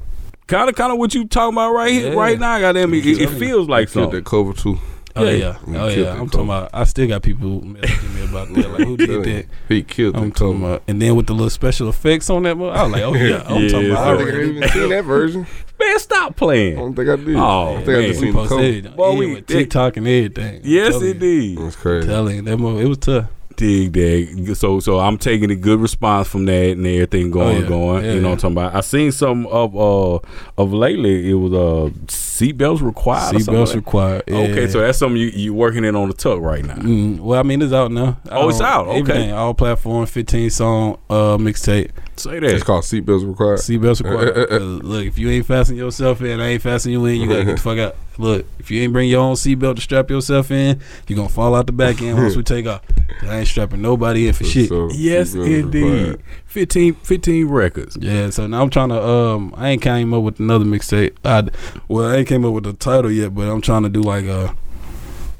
kind 0.46 0.70
of 0.70 0.76
kind 0.76 0.92
of 0.92 1.00
what 1.00 1.16
you 1.16 1.26
talking 1.28 1.56
about 1.56 1.72
right 1.74 1.92
here, 1.92 2.10
Yeah. 2.14 2.20
right 2.20 2.40
now. 2.40 2.60
Goddamn, 2.60 2.94
it, 2.94 3.04
it, 3.06 3.22
it 3.22 3.30
feels 3.32 3.68
like 3.68 3.90
Killed 3.92 4.04
something. 4.12 4.20
that 4.20 4.26
cover 4.26 4.54
too. 4.54 4.78
Oh 5.16 5.24
Yeah. 5.26 5.58
yeah, 5.68 5.82
oh 5.84 5.88
yeah. 5.90 6.12
I'm 6.12 6.18
cover. 6.20 6.30
talking 6.32 6.46
about. 6.46 6.70
I 6.74 6.84
still 6.86 7.08
got 7.08 7.22
people 7.24 7.62
messaging 7.62 8.16
me 8.16 8.24
about 8.24 8.54
that. 8.54 8.70
Like, 8.72 8.88
who 8.88 8.98
did 9.08 9.24
that? 9.24 9.46
He 9.68 9.84
killed 9.84 10.16
I'm 10.16 10.32
talking 10.32 10.62
cover. 10.62 10.74
about, 10.74 10.84
and 10.88 11.02
then 11.02 11.16
with 11.16 11.28
the 11.28 11.34
little 11.34 11.50
special 11.50 11.90
effects 11.90 12.30
on 12.30 12.44
that, 12.44 12.56
mother- 12.58 12.72
I 12.78 12.84
was 12.84 12.92
like, 12.94 13.04
oh 13.04 13.14
yeah, 13.16 13.44
I'm 13.46 13.62
Yeah, 13.64 13.70
talking 13.70 13.92
I 13.92 14.06
don't 14.06 14.18
think 14.18 14.30
I 14.30 14.34
already- 14.34 14.50
even 14.58 14.70
seen 14.70 14.90
that 14.90 15.04
version. 15.06 15.48
Man, 15.80 16.00
stop 16.00 16.36
playing. 16.36 16.78
I 16.78 16.80
don't 16.82 16.94
think 16.96 17.10
I 17.10 17.16
did. 17.16 17.36
Oh, 17.36 17.74
I 17.74 17.76
think 17.78 17.90
I 17.90 17.92
man. 17.94 18.08
just 18.10 18.22
we 18.22 18.28
seen 18.28 18.34
the 18.36 18.40
posted 18.48 18.86
it. 18.86 18.96
Boy, 18.96 19.16
we- 19.18 19.34
with 19.36 19.48
TikTok 19.48 19.98
and 19.98 20.08
everything. 20.08 20.62
Yes, 20.64 20.92
telling 20.92 21.06
you. 21.08 21.12
indeed. 21.14 21.58
That's 21.58 21.76
crazy. 21.76 22.08
Telling 22.08 22.36
you, 22.36 22.42
that 22.44 22.58
mo- 22.58 22.78
it 22.78 22.86
was 22.86 22.98
tough. 23.00 23.26
Dig 23.58 23.94
that. 23.94 24.56
So 24.56 24.80
so 24.80 25.00
I'm 25.00 25.18
taking 25.18 25.52
a 25.52 25.56
good 25.56 25.80
response 25.80 26.28
from 26.28 26.46
that 26.46 26.72
and 26.72 26.86
everything 26.86 27.32
going 27.32 27.58
Oh, 27.58 27.60
yeah. 27.62 27.68
going. 27.68 28.06
Yeah, 28.06 28.14
you 28.14 28.20
know 28.22 28.30
yeah. 28.30 28.36
what 28.36 28.44
I'm 28.46 28.56
talking 28.56 28.58
about. 28.58 28.76
I 28.76 28.82
seen 28.82 29.12
some 29.12 29.46
of 29.48 29.76
uh 29.76 30.20
of 30.58 30.74
lately. 30.74 31.30
It 31.30 31.34
was 31.36 31.54
uh 31.54 31.90
seatbelts 32.08 32.82
required. 32.82 33.36
Seatbelts 33.36 33.68
like- 33.68 33.76
required. 33.76 34.24
Yeah. 34.28 34.38
Okay, 34.38 34.68
so 34.68 34.80
that's 34.82 34.98
something 34.98 35.18
you 35.22 35.28
you 35.28 35.54
working 35.54 35.84
in 35.84 35.96
on 35.96 36.08
the 36.08 36.14
tuck 36.14 36.40
right 36.42 36.64
now. 36.66 36.76
Mm, 36.76 37.20
well, 37.20 37.40
I 37.40 37.44
mean, 37.44 37.62
it's 37.62 37.74
out 37.74 37.92
now. 37.92 38.18
Oh, 38.32 38.50
it's 38.50 38.62
out, 38.62 38.88
okay. 38.88 39.00
Everything, 39.00 39.32
all 39.34 39.54
platform, 39.54 40.06
15 40.06 40.50
song 40.50 40.98
uh, 41.10 41.38
mixtape. 41.38 41.92
Say 42.18 42.40
that. 42.40 42.52
It's 42.52 42.64
called 42.64 42.84
seatbelts 42.84 43.28
required. 43.28 43.60
Seatbelts 43.60 44.04
required. 44.04 44.62
look, 44.84 45.06
if 45.06 45.18
you 45.18 45.30
ain't 45.30 45.46
fasten 45.46 45.76
yourself 45.76 46.22
in, 46.22 46.40
I 46.40 46.50
ain't 46.50 46.62
fasten 46.62 46.92
you 46.92 47.06
in. 47.06 47.22
You 47.22 47.28
gotta 47.28 47.46
get 47.46 47.58
the 47.58 47.62
fuck 47.62 47.78
out. 47.78 47.96
Look, 48.22 48.46
if 48.60 48.70
you 48.70 48.82
ain't 48.84 48.94
bring 48.94 49.10
your 49.10 49.22
own 49.22 49.34
seatbelt 49.36 49.76
to 49.76 49.82
strap 49.82 50.10
yourself 50.12 50.52
in, 50.52 50.80
you're 51.08 51.18
gonna 51.18 51.28
fall 51.30 51.56
out 51.56 51.66
the 51.66 51.72
back 51.72 52.02
end 52.02 52.18
once 52.18 52.36
we 52.36 52.44
take 52.56 52.68
off. 52.68 52.82
I 53.24 53.40
ain't 53.40 53.48
strapping 53.48 53.82
nobody 53.82 54.28
in 54.28 54.34
for 54.34 54.44
shit. 54.44 54.70
So, 54.70 54.90
Yes, 54.92 55.32
seatbelts 55.34 55.60
indeed. 55.64 55.84
required. 55.84 56.22
15, 56.46 56.94
15 56.96 57.48
records. 57.48 57.98
Yeah, 58.00 58.30
so 58.30 58.46
now 58.46 58.62
I'm 58.62 58.70
trying 58.70 58.90
to 58.90 59.02
um 59.04 59.54
I 59.58 59.70
ain't 59.70 59.82
came 59.82 60.14
up 60.14 60.22
with 60.24 60.40
another 60.40 60.66
mixtape. 60.66 61.16
I 61.26 61.50
well 61.88 62.06
I 62.10 62.18
ain't 62.18 62.28
came 62.28 62.46
up 62.46 62.54
with 62.54 62.66
the 62.66 62.74
title 62.74 63.12
yet, 63.12 63.34
but 63.34 63.48
I'm 63.50 63.62
trying 63.62 63.84
to 63.84 63.90
do 63.90 64.02
like 64.02 64.26
a, 64.26 64.56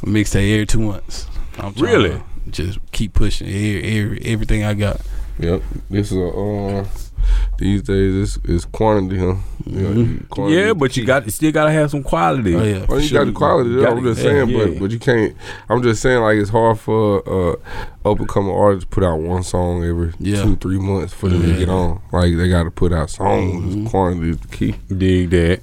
a 0.02 0.06
mixtape 0.06 0.52
every 0.52 0.66
two 0.66 0.80
months. 0.82 1.28
I'm 1.60 1.74
Really? 1.74 2.10
to 2.12 2.24
just 2.50 2.80
keep 2.92 3.14
pushing 3.14 3.48
every, 3.48 3.84
every, 4.00 4.22
everything 4.26 4.64
I 4.64 4.74
got. 4.74 5.02
Yep. 5.38 5.62
This 5.90 6.12
is 6.12 6.18
a 6.18 6.28
uh, 6.28 6.86
these 7.58 7.82
days 7.84 8.38
it's, 8.38 8.50
it's 8.50 8.66
quantity, 8.66 9.20
huh? 9.20 9.36
Yeah, 9.66 9.82
Mhm. 9.82 10.30
quantity 10.30 10.60
Yeah, 10.62 10.74
but 10.74 10.98
you 10.98 11.06
got 11.06 11.26
you 11.26 11.32
still 11.32 11.52
gotta 11.52 11.72
have 11.72 11.92
some 11.92 12.02
quality. 12.04 12.56
Oh 12.56 12.64
yeah, 12.64 12.86
Well, 12.88 13.00
you 13.00 13.08
sure. 13.08 13.20
got 13.20 13.26
the 13.26 13.38
quality. 13.38 13.70
You 13.70 13.82
gotta- 13.82 13.98
I'm 13.98 14.04
just 14.04 14.22
saying, 14.22 14.50
yeah. 14.50 14.66
but 14.66 14.80
but 14.80 14.92
you 14.92 15.00
can't. 15.00 15.36
I'm 15.70 15.82
just 15.84 16.02
saying, 16.02 16.22
like 16.22 16.38
it's 16.38 16.50
hard 16.50 16.80
for 16.80 17.22
uh, 17.28 18.10
up 18.10 18.20
and 18.20 18.28
coming 18.28 18.52
artists 18.54 18.90
to 18.90 18.96
put 18.96 19.04
out 19.04 19.20
one 19.20 19.44
song 19.44 19.84
every 19.84 20.14
Yeah. 20.20 20.44
two 20.44 20.56
three 20.56 20.80
months 20.80 21.14
for 21.14 21.30
them 21.30 21.42
Yeah. 21.44 21.54
to 21.54 21.60
get 21.60 21.70
on. 21.70 22.00
Like 22.12 22.36
they 22.38 22.50
got 22.50 22.64
to 22.64 22.72
put 22.72 22.92
out 22.92 23.10
songs. 23.10 23.76
Mhm. 23.76 23.90
Quantity 23.90 24.30
is 24.32 24.38
the 24.38 24.48
key. 24.48 24.76
Dig 24.96 25.30
that. 25.30 25.60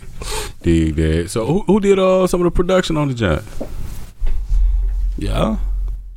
Dig 0.62 0.95
that. 0.97 1.31
So 1.31 1.47
who, 1.47 1.61
who 1.67 1.81
did 1.81 1.99
uh 1.99 2.27
some 2.29 2.41
of 2.41 2.45
the 2.45 2.50
production 2.53 2.97
on 2.97 3.09
the 3.09 3.15
joint? 3.15 3.43
Yeah. 5.17 5.57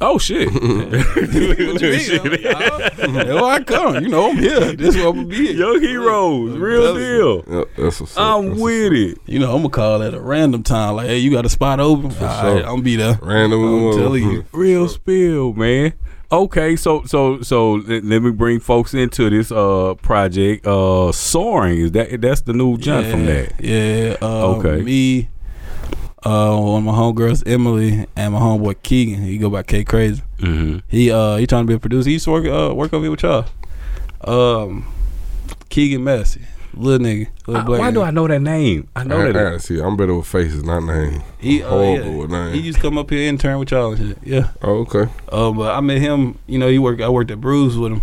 Oh 0.03 0.17
shit. 0.17 0.51
what 0.53 0.61
you 0.61 1.91
mean? 2.31 2.41
That's 3.13 3.41
why 3.41 3.53
I 3.55 3.63
come. 3.63 3.95
You 4.03 4.09
know 4.09 4.29
I'm 4.31 4.37
here. 4.37 4.75
This 4.81 4.95
is 4.95 4.97
what 5.03 5.09
I'm 5.09 5.15
gonna 5.15 5.27
be. 5.27 5.51
Young 5.53 5.79
heroes, 5.81 6.57
real 6.57 6.81
Telling 6.81 7.01
deal. 7.03 7.43
Yep, 7.47 7.67
that's 7.77 8.01
what's 8.01 8.17
up. 8.17 8.23
I'm 8.23 8.49
That's 8.49 8.61
with 8.61 8.93
it. 8.93 9.17
You 9.25 9.39
know 9.39 9.51
I'm 9.51 9.57
gonna 9.61 9.69
call 9.69 10.01
at 10.03 10.13
a 10.13 10.19
random 10.19 10.63
time. 10.63 10.95
Like, 10.95 11.07
hey, 11.07 11.17
you 11.19 11.29
got 11.31 11.45
a 11.45 11.49
spot 11.49 11.79
open? 11.79 12.05
All 12.05 12.11
right, 12.19 12.41
sure. 12.41 12.57
I'm 12.59 12.63
gonna 12.63 12.81
be 12.81 12.95
there. 12.95 13.19
Random. 13.21 13.61
I'm 13.63 13.97
telling 13.97 14.23
you. 14.23 14.45
Real 14.51 14.87
spill, 14.87 15.53
man. 15.53 15.93
Okay, 16.31 16.75
so 16.77 17.03
so 17.03 17.41
so 17.41 17.73
let, 17.73 18.03
let 18.05 18.21
me 18.23 18.31
bring 18.31 18.59
folks 18.59 18.93
into 18.93 19.29
this 19.29 19.51
uh 19.51 19.93
project. 20.01 20.65
Uh 20.65 21.11
soaring 21.11 21.77
is 21.77 21.91
that 21.91 22.21
that's 22.21 22.41
the 22.41 22.53
new 22.53 22.77
jump 22.77 23.05
from 23.07 23.25
that. 23.25 23.53
Yeah. 23.59 24.15
Uh, 24.21 24.55
Okay. 24.55 24.81
Me, 24.81 25.29
uh, 26.23 26.55
one 26.55 26.77
of 26.79 26.83
my 26.83 26.91
homegirls, 26.91 27.43
Emily, 27.45 28.05
and 28.15 28.33
my 28.33 28.39
homeboy 28.39 28.81
Keegan. 28.83 29.23
He 29.23 29.37
go 29.37 29.49
by 29.49 29.63
K 29.63 29.83
Crazy. 29.83 30.21
Mm-hmm. 30.37 30.79
He 30.87 31.11
uh 31.11 31.37
he 31.37 31.47
trying 31.47 31.63
to 31.63 31.67
be 31.67 31.73
a 31.73 31.79
producer. 31.79 32.09
He 32.09 32.13
used 32.13 32.25
to 32.25 32.31
work 32.31 32.45
uh 32.45 32.73
work 32.75 32.93
over 32.93 33.03
here 33.03 33.11
with 33.11 33.23
y'all. 33.23 33.45
Um, 34.23 34.91
Keegan 35.69 36.03
Massey, 36.03 36.41
little 36.75 37.05
nigga, 37.05 37.27
little 37.47 37.63
black. 37.63 37.79
why 37.79 37.91
do. 37.91 38.03
I 38.03 38.11
know 38.11 38.27
that 38.27 38.41
name? 38.41 38.87
I 38.95 39.03
know 39.03 39.17
I, 39.17 39.21
I 39.21 39.25
that. 39.27 39.33
gotta 39.33 39.59
see. 39.59 39.79
I'm 39.81 39.97
better 39.97 40.13
with 40.13 40.27
faces, 40.27 40.63
not 40.63 40.81
names. 40.81 41.23
He 41.39 41.63
uh, 41.63 41.69
horrible 41.69 42.11
yeah, 42.11 42.17
with 42.17 42.31
names. 42.31 42.53
He 42.55 42.61
used 42.61 42.77
to 42.77 42.81
come 42.83 42.97
up 42.99 43.09
here 43.09 43.27
intern 43.27 43.57
with 43.57 43.71
y'all 43.71 43.93
and 43.93 44.09
shit. 44.09 44.17
Yeah. 44.23 44.51
Oh, 44.61 44.85
okay. 44.87 45.11
Uh, 45.29 45.51
but 45.51 45.73
I 45.73 45.79
met 45.79 45.99
him. 45.99 46.37
You 46.45 46.59
know, 46.59 46.67
he 46.69 46.77
worked. 46.77 47.01
I 47.01 47.09
worked 47.09 47.31
at 47.31 47.41
Bruce 47.41 47.75
with 47.75 47.93
him, 47.93 48.01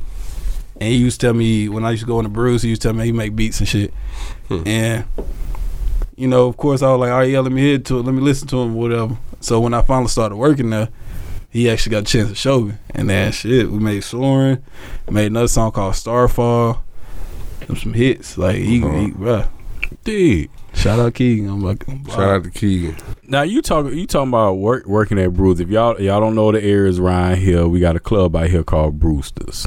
and 0.80 0.90
he 0.90 0.96
used 0.96 1.20
to 1.20 1.26
tell 1.28 1.34
me 1.34 1.68
when 1.68 1.84
I 1.84 1.92
used 1.92 2.02
to 2.02 2.06
go 2.08 2.18
into 2.18 2.30
Bruce, 2.30 2.62
he 2.62 2.70
used 2.70 2.82
to 2.82 2.88
tell 2.88 2.94
me 2.94 3.04
he 3.04 3.12
make 3.12 3.36
beats 3.36 3.60
and 3.60 3.68
shit. 3.68 3.94
Hmm. 4.48 4.62
And 4.66 5.04
you 6.18 6.28
know, 6.28 6.46
of 6.48 6.56
course, 6.56 6.82
I 6.82 6.90
was 6.90 7.00
like, 7.00 7.10
all 7.10 7.18
right, 7.18 7.30
yeah, 7.30 7.40
let 7.40 7.52
me 7.52 7.60
hear 7.62 7.78
to 7.78 7.98
it, 7.98 8.02
let 8.02 8.14
me 8.14 8.20
listen 8.20 8.48
to 8.48 8.60
him, 8.60 8.74
whatever. 8.74 9.16
So 9.40 9.60
when 9.60 9.72
I 9.74 9.82
finally 9.82 10.08
started 10.08 10.36
working 10.36 10.70
there, 10.70 10.88
he 11.50 11.70
actually 11.70 11.92
got 11.92 12.02
a 12.02 12.06
chance 12.06 12.28
to 12.28 12.34
show 12.34 12.60
me, 12.60 12.74
and 12.94 13.08
then 13.08 13.32
shit, 13.32 13.70
we 13.70 13.78
made 13.78 14.04
Soaring, 14.04 14.62
made 15.10 15.26
another 15.26 15.48
song 15.48 15.72
called 15.72 15.94
Starfall, 15.94 16.82
some 17.76 17.94
hits. 17.94 18.36
Like 18.36 18.56
he, 18.56 18.82
Uh-huh. 18.82 18.98
he 18.98 19.10
bruh. 19.12 19.48
Dig. 20.04 20.50
Shout 20.74 20.98
out 20.98 21.14
Keegan. 21.14 21.48
I'm 21.48 21.60
like, 21.62 21.88
I'm 21.88 22.04
Shout 22.06 22.20
out 22.20 22.44
to 22.44 22.50
Keegan. 22.50 22.96
Now 23.26 23.42
you 23.42 23.62
talk 23.62 23.90
you 23.92 24.06
talking 24.06 24.28
about 24.28 24.54
work 24.54 24.86
working 24.86 25.18
at 25.18 25.32
Bruce. 25.32 25.60
If 25.60 25.70
y'all 25.70 26.00
y'all 26.00 26.20
don't 26.20 26.34
know 26.34 26.52
the 26.52 26.62
areas 26.62 26.98
around 26.98 27.38
here, 27.38 27.66
we 27.66 27.80
got 27.80 27.96
a 27.96 28.00
club 28.00 28.36
out 28.36 28.48
here 28.48 28.62
called 28.62 28.98
Brewster's. 28.98 29.66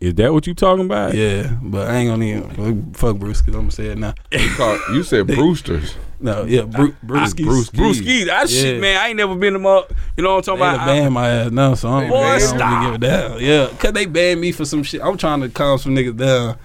Is 0.00 0.14
that 0.14 0.32
what 0.32 0.46
you 0.46 0.54
talking 0.54 0.86
about? 0.86 1.14
Yeah, 1.14 1.58
but 1.62 1.88
I 1.88 1.96
ain't 1.96 2.08
gonna 2.10 2.24
even 2.24 2.92
fuck 2.94 3.18
Bruce 3.18 3.42
because 3.42 3.54
I'm 3.54 3.60
gonna 3.62 3.70
say 3.72 3.86
it 3.88 3.98
now. 3.98 4.14
You, 4.32 4.48
called, 4.56 4.80
you 4.92 5.02
said 5.02 5.26
Brewster's. 5.26 5.94
No, 6.22 6.44
yeah, 6.44 6.62
Bru- 6.62 6.94
Bruce. 7.02 7.34
Bruce 7.34 7.70
Bruce 7.70 7.98
Keys. 8.00 8.06
Keys. 8.24 8.28
I 8.28 8.44
shit, 8.46 8.80
man. 8.80 8.98
I 8.98 9.08
ain't 9.08 9.16
never 9.16 9.34
been 9.34 9.52
them 9.54 9.64
up. 9.66 9.92
You 10.16 10.22
know 10.24 10.36
what 10.36 10.48
I'm 10.48 10.56
They 10.56 10.60
talking 10.60 10.60
done 10.60 10.74
about? 10.74 10.86
ban 10.86 11.12
my 11.12 11.28
ass 11.28 11.50
now, 11.50 11.74
so 11.74 11.88
I 11.90 12.00
don't, 12.00 12.10
Boy, 12.10 12.16
I 12.16 12.38
don't 12.38 12.48
stop. 12.48 12.82
really 12.82 12.86
give 12.86 12.94
a 12.94 12.98
damn. 13.38 13.40
Yeah, 13.40 13.76
cause 13.78 13.92
they 13.92 14.06
banned 14.06 14.40
me 14.40 14.52
for 14.52 14.64
some 14.64 14.82
shit. 14.82 15.02
I'm 15.02 15.16
trying 15.18 15.40
to 15.42 15.48
calm 15.50 15.78
some 15.78 15.94
niggas 15.94 16.16
down. 16.16 16.58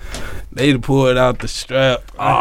They 0.51 0.71
to 0.71 0.79
pull 0.79 1.07
it 1.07 1.17
out 1.17 1.39
the 1.39 1.47
strap. 1.49 2.03
I, 2.17 2.31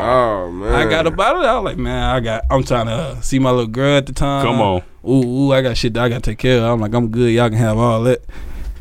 Oh 0.00 0.50
man. 0.52 0.72
I 0.74 0.88
got 0.88 1.06
about 1.08 1.36
it. 1.42 1.46
I 1.46 1.54
was 1.58 1.64
like, 1.64 1.78
man, 1.78 2.10
I 2.14 2.20
got. 2.20 2.44
I'm 2.50 2.62
trying 2.62 2.86
to 2.86 2.92
uh, 2.92 3.20
see 3.20 3.38
my 3.40 3.50
little 3.50 3.66
girl 3.66 3.96
at 3.96 4.06
the 4.06 4.12
time. 4.12 4.44
Come 4.44 4.60
on. 4.60 4.82
Ooh, 5.04 5.24
ooh, 5.48 5.52
I 5.52 5.62
got 5.62 5.76
shit 5.76 5.94
that 5.94 6.04
I 6.04 6.08
gotta 6.08 6.20
take 6.22 6.38
care 6.38 6.58
of. 6.58 6.64
I'm 6.64 6.80
like, 6.80 6.94
I'm 6.94 7.08
good. 7.08 7.32
Y'all 7.32 7.48
can 7.48 7.58
have 7.58 7.78
all 7.78 8.02
that. 8.04 8.20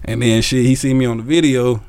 And 0.08 0.22
then 0.22 0.42
shit, 0.42 0.66
he 0.66 0.76
seen 0.76 0.98
me 0.98 1.06
on 1.06 1.18
the 1.18 1.24
video. 1.24 1.82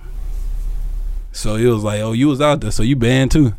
So 1.33 1.55
he 1.57 1.67
was 1.67 1.85
like, 1.85 2.01
"Oh, 2.01 2.13
you 2.13 2.27
was 2.29 2.41
out 2.41 2.61
there, 2.61 2.71
so 2.73 2.83
you 2.83 2.97
banned 2.97 3.31
too." 3.31 3.55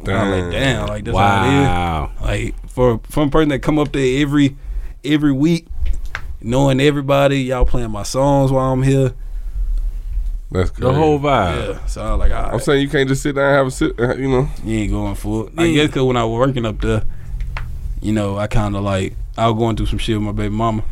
And 0.00 0.08
I 0.10 0.28
was 0.30 0.42
like, 0.42 0.52
"Damn, 0.52 0.86
like 0.88 1.04
that's 1.04 1.16
how 1.16 1.44
it 1.44 1.60
is." 1.62 1.66
wow. 1.66 2.10
Like 2.20 2.68
for 2.70 3.00
from 3.08 3.28
a 3.28 3.30
person 3.30 3.48
that 3.50 3.60
come 3.60 3.78
up 3.78 3.92
there 3.92 4.20
every 4.20 4.56
every 5.02 5.32
week, 5.32 5.66
knowing 6.42 6.78
everybody, 6.80 7.40
y'all 7.44 7.64
playing 7.64 7.90
my 7.90 8.02
songs 8.02 8.52
while 8.52 8.72
I'm 8.72 8.82
here. 8.82 9.14
That's 10.50 10.68
good 10.68 10.84
The 10.84 10.92
whole 10.92 11.18
vibe. 11.18 11.68
Yeah, 11.68 11.86
so 11.86 12.02
I 12.02 12.10
was 12.14 12.18
like, 12.20 12.32
all 12.32 12.52
I'm 12.52 12.60
saying 12.60 12.82
you 12.82 12.88
can't 12.90 13.08
just 13.08 13.22
sit 13.22 13.34
down 13.36 13.46
and 13.46 13.56
have 13.56 13.66
a 13.68 13.70
sit. 13.70 13.98
uh, 13.98 14.14
You 14.16 14.28
know. 14.28 14.48
you 14.62 14.80
ain't 14.80 14.90
going 14.92 15.14
for 15.14 15.46
it. 15.46 15.52
I 15.56 15.72
guess 15.72 15.86
because 15.86 16.02
when 16.02 16.18
I 16.18 16.24
was 16.24 16.38
working 16.38 16.66
up 16.66 16.78
there, 16.82 17.04
you 18.02 18.12
know, 18.12 18.36
I 18.36 18.48
kind 18.48 18.76
of 18.76 18.82
like 18.82 19.14
I 19.38 19.48
was 19.48 19.56
going 19.58 19.76
through 19.76 19.86
some 19.86 19.98
shit 19.98 20.16
with 20.18 20.24
my 20.26 20.32
baby 20.32 20.54
mama, 20.54 20.84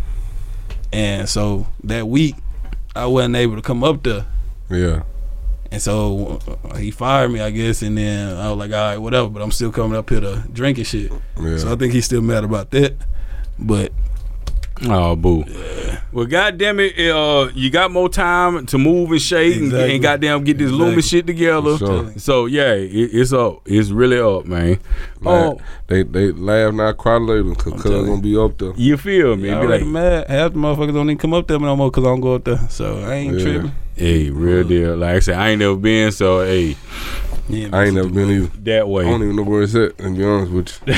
and 0.95 1.29
so 1.29 1.67
that 1.85 2.09
week 2.09 2.37
I 2.95 3.07
wasn't 3.07 3.37
able 3.37 3.57
to 3.57 3.63
come 3.63 3.85
up 3.85 4.03
there. 4.03 4.27
Yeah. 4.69 5.03
And 5.73 5.81
so 5.81 6.41
he 6.77 6.91
fired 6.91 7.31
me, 7.31 7.41
I 7.41 7.51
guess, 7.51 7.83
and 7.83 7.97
then 7.97 8.37
I 8.37 8.51
was 8.51 8.59
like, 8.59 8.73
all 8.73 8.91
right, 8.91 8.99
whatever. 8.99 9.29
But 9.29 9.43
I'm 9.43 9.53
still 9.53 9.71
coming 9.71 9.97
up 9.97 10.11
here 10.11 10.21
to 10.21 10.45
drink 10.53 10.79
and 10.79 10.87
shit. 10.87 11.13
Yeah. 11.41 11.59
So 11.59 11.73
I 11.73 11.77
think 11.77 11.93
he's 11.93 12.07
still 12.07 12.23
mad 12.23 12.43
about 12.43 12.71
that. 12.73 12.97
But 13.59 13.93
Oh, 14.89 15.15
boo. 15.15 15.45
Well, 16.13 16.27
goddamn 16.27 16.81
it, 16.81 16.99
uh, 17.11 17.51
you 17.55 17.71
got 17.71 17.91
more 17.93 18.09
time 18.09 18.67
to 18.67 18.79
move 18.79 19.11
and 19.13 19.21
shake 19.23 19.57
and, 19.57 19.67
Exactly. 19.67 19.95
and 19.95 20.03
goddamn 20.03 20.45
get 20.45 20.59
this 20.59 20.65
Exactly. 20.71 20.87
Lumen 20.89 21.03
shit 21.03 21.27
together. 21.27 21.77
Sure. 21.79 22.13
So 22.17 22.47
yeah, 22.47 22.73
it, 22.73 22.89
it's 23.13 23.33
up. 23.33 23.61
It's 23.67 23.91
really 23.91 24.19
up, 24.19 24.45
man. 24.47 24.79
Laugh- 25.21 25.55
Oh, 25.57 25.61
they 25.87 26.03
they 26.03 26.33
laugh 26.33 26.73
now, 26.75 26.93
cry 26.93 27.17
later, 27.19 27.55
cause 27.55 27.85
I'm 27.85 28.07
gonna 28.07 28.21
be 28.23 28.37
up 28.37 28.57
there. 28.59 28.73
you 28.77 28.97
feel 28.97 29.37
me? 29.37 29.51
I 29.53 29.61
Be 29.61 29.67
like, 29.69 29.85
mad. 29.87 30.29
Half 30.29 30.53
the 30.55 30.59
motherfuckers 30.59 30.95
don't 30.95 31.07
even 31.11 31.19
come 31.19 31.35
up 31.35 31.47
there 31.47 31.59
no 31.61 31.77
more 31.77 31.91
because 31.91 32.05
I 32.05 32.09
don't 32.09 32.21
go 32.21 32.35
up 32.35 32.45
there. 32.45 32.59
So 32.71 32.99
I 33.05 33.15
ain't 33.15 33.39
Yeah. 33.39 33.45
tripping. 33.45 33.73
hey, 33.95 34.31
real 34.31 34.65
deal. 34.67 34.97
Like 34.97 35.17
I 35.17 35.19
said, 35.21 35.37
I 35.37 35.51
ain't 35.51 35.59
never 35.61 35.77
been, 35.77 36.11
so 36.11 36.41
hey, 36.45 36.75
Yeah, 37.51 37.69
I 37.73 37.85
ain't 37.87 37.95
never 37.95 38.09
been 38.09 38.31
either. 38.31 38.47
that 38.65 38.89
way. 38.89 39.07
I 39.07 39.11
don't 39.11 39.23
even 39.23 39.37
know 39.37 39.43
where 39.43 39.63
it's 39.63 39.75
at. 39.75 39.99
To 39.99 40.11
be 40.11 40.25
honest 40.25 40.53
with 40.53 40.81
you. 40.87 40.95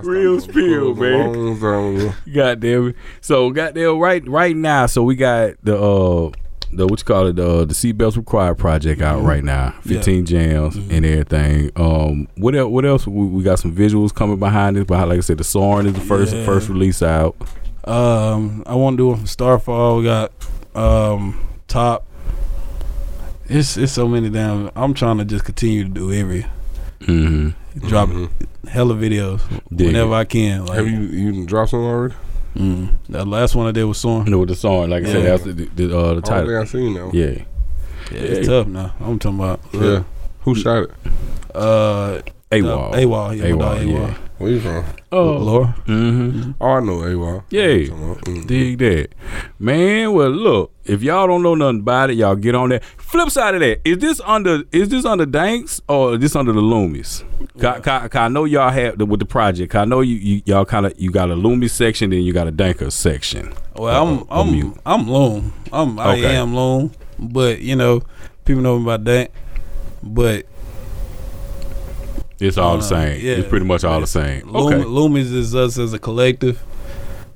Real 0.02 0.40
spill, 0.40 0.94
man. 0.94 1.32
long 1.32 1.60
time 1.60 1.96
ago. 1.96 2.12
God 2.32 2.60
damn 2.60 2.88
it. 2.88 2.96
So 3.20 3.50
goddamn 3.50 3.98
right 3.98 4.26
right 4.28 4.56
now, 4.56 4.86
so 4.86 5.02
we 5.02 5.16
got 5.16 5.54
the 5.62 5.76
uh 5.76 6.30
the 6.72 6.86
what 6.86 6.98
you 7.00 7.04
call 7.04 7.26
it 7.28 7.36
the 7.36 7.64
the 7.64 7.74
seatbelts 7.74 8.16
required 8.16 8.58
project 8.58 9.00
out 9.00 9.22
Mhm. 9.22 9.26
right 9.26 9.44
now. 9.44 9.74
Yeah. 9.84 9.94
Fifteen 9.94 10.26
jams 10.26 10.76
Mhm. 10.76 10.90
and 10.90 11.06
everything. 11.06 11.70
Um, 11.76 12.28
what 12.36 12.54
else? 12.54 12.70
What 12.70 12.84
else? 12.84 13.06
We, 13.06 13.26
we 13.26 13.42
got 13.42 13.58
some 13.60 13.74
visuals 13.74 14.12
coming 14.14 14.38
behind 14.38 14.76
this. 14.76 14.84
But 14.84 15.08
like 15.08 15.18
I 15.18 15.20
said, 15.20 15.38
the 15.38 15.44
Soaring 15.44 15.86
is 15.86 15.94
the 15.94 16.00
first 16.00 16.34
Yeah. 16.34 16.44
first 16.44 16.68
release 16.68 17.02
out. 17.02 17.36
Um, 17.84 18.62
I 18.66 18.74
want 18.74 18.94
to 18.94 18.96
do 19.04 19.12
it 19.12 19.16
from 19.16 19.26
Starfall. 19.26 19.98
We 19.98 20.04
got 20.04 20.32
um 20.74 21.38
top. 21.68 22.06
It's 23.48 23.76
it's 23.76 23.92
so 23.92 24.08
many 24.08 24.30
damn. 24.30 24.70
I'm 24.74 24.94
trying 24.94 25.18
to 25.18 25.24
just 25.24 25.44
continue 25.44 25.84
to 25.84 25.90
do 25.90 26.12
every 26.12 26.46
Mm-hmm. 27.00 27.88
drop 27.88 28.08
Mhm. 28.08 28.30
hella 28.68 28.94
videos 28.94 29.40
Dig 29.74 29.88
whenever 29.88 30.14
I 30.14 30.24
can. 30.24 30.64
Like 30.64 30.76
Have 30.78 30.88
you 30.88 31.00
you 31.00 31.32
done 31.32 31.46
dropped 31.46 31.70
some 31.72 31.80
already? 31.80 32.14
mm, 32.56 32.88
the 33.08 33.24
last 33.26 33.54
one 33.54 33.66
I 33.66 33.72
did 33.72 33.84
was 33.84 33.98
Soaring. 33.98 34.30
No, 34.30 34.38
with 34.38 34.48
the 34.48 34.54
song, 34.54 34.88
like 34.90 35.04
I 35.04 35.06
said, 35.06 35.22
Yeah. 35.24 35.30
that's 35.30 35.42
the, 35.42 35.52
the, 35.52 35.64
the, 35.74 35.84
uh, 35.98 36.02
the 36.02 36.08
I 36.08 36.12
don't 36.14 36.22
title. 36.24 36.46
think 36.48 36.60
I 36.60 36.64
seen 36.64 36.94
that. 36.94 37.06
one. 37.06 37.14
Yeah. 37.14 37.26
Yeah, 38.12 38.18
it's 38.18 38.48
tough 38.48 38.66
now. 38.68 38.94
I'm 39.00 39.18
talking 39.18 39.38
about 39.38 39.60
Yeah. 39.72 40.04
Who 40.42 40.54
shot 40.54 40.84
it? 40.84 40.90
uh 41.54 42.20
AWOL. 42.50 42.92
AWOL. 42.94 43.36
Yeah, 43.36 43.52
my 43.54 43.58
dog 43.58 43.78
AWOL, 43.78 43.90
yeah. 43.90 44.14
Where 44.38 44.50
you 44.50 44.60
from? 44.60 44.84
Oh. 45.16 45.36
Laurel. 45.38 45.74
Mm-hmm. 45.86 46.52
Oh, 46.60 46.66
I 46.66 46.80
know 46.80 46.96
AWOL. 46.98 47.44
Yeah. 47.50 47.66
Mm. 47.66 48.46
Dig 48.46 48.78
that. 48.78 49.08
Man, 49.58 50.12
well 50.12 50.30
look, 50.30 50.72
if 50.84 51.02
y'all 51.02 51.26
don't 51.26 51.42
know 51.42 51.54
nothing 51.54 51.80
about 51.80 52.10
it, 52.10 52.14
y'all 52.14 52.34
get 52.36 52.54
on 52.54 52.70
that. 52.70 52.82
Flip 52.84 53.30
side 53.30 53.54
of 53.54 53.60
that, 53.60 53.80
is 53.84 53.98
this 53.98 54.20
under 54.24 54.62
is 54.72 54.88
this 54.88 55.04
under 55.04 55.24
Danks 55.26 55.80
or 55.88 56.14
is 56.14 56.20
this 56.20 56.34
under 56.36 56.52
the 56.52 56.60
Loomiez? 56.60 57.22
Ca- 57.60 57.80
ca- 57.80 58.08
ca- 58.08 58.24
I 58.24 58.28
know 58.28 58.44
y'all 58.44 58.70
have 58.70 58.98
the, 58.98 59.06
with 59.06 59.20
the 59.20 59.26
project. 59.26 59.70
'cause 59.72 59.82
I 59.82 59.84
know 59.84 60.00
you, 60.00 60.16
you 60.16 60.42
y'all 60.46 60.64
kind 60.64 60.86
of 60.86 60.94
you 60.98 61.10
got 61.10 61.30
a 61.30 61.34
Loomiez 61.36 61.70
section, 61.70 62.10
then 62.10 62.22
you 62.22 62.32
got 62.32 62.48
a 62.48 62.52
Dankurrr 62.52 62.90
section. 62.90 63.52
Well, 63.76 64.02
I'm 64.04 64.18
Uh-oh, 64.18 64.26
I'm 64.30 64.48
I'm 64.48 64.52
mute. 64.52 64.76
I'm 64.84 65.08
Loam. 65.08 65.52
I'm 65.72 65.98
I 65.98 66.12
Okay. 66.14 66.36
am 66.36 66.54
Loam, 66.54 66.90
but 67.18 67.60
you 67.60 67.76
know, 67.76 68.02
people 68.44 68.62
know 68.62 68.76
about 68.82 69.04
that. 69.04 69.30
But 70.02 70.46
It's 72.40 72.58
all 72.58 72.74
Uh, 72.74 72.76
the 72.78 72.82
same. 72.82 73.20
yeah. 73.24 73.32
It's 73.34 73.48
pretty 73.48 73.66
much 73.66 73.84
all 73.84 74.00
the 74.00 74.06
same. 74.06 74.46
Loom, 74.50 74.66
Okay. 74.74 74.84
Loomiez 74.84 75.32
is 75.34 75.54
us 75.54 75.78
as 75.78 75.92
a 75.92 75.98
collective, 75.98 76.62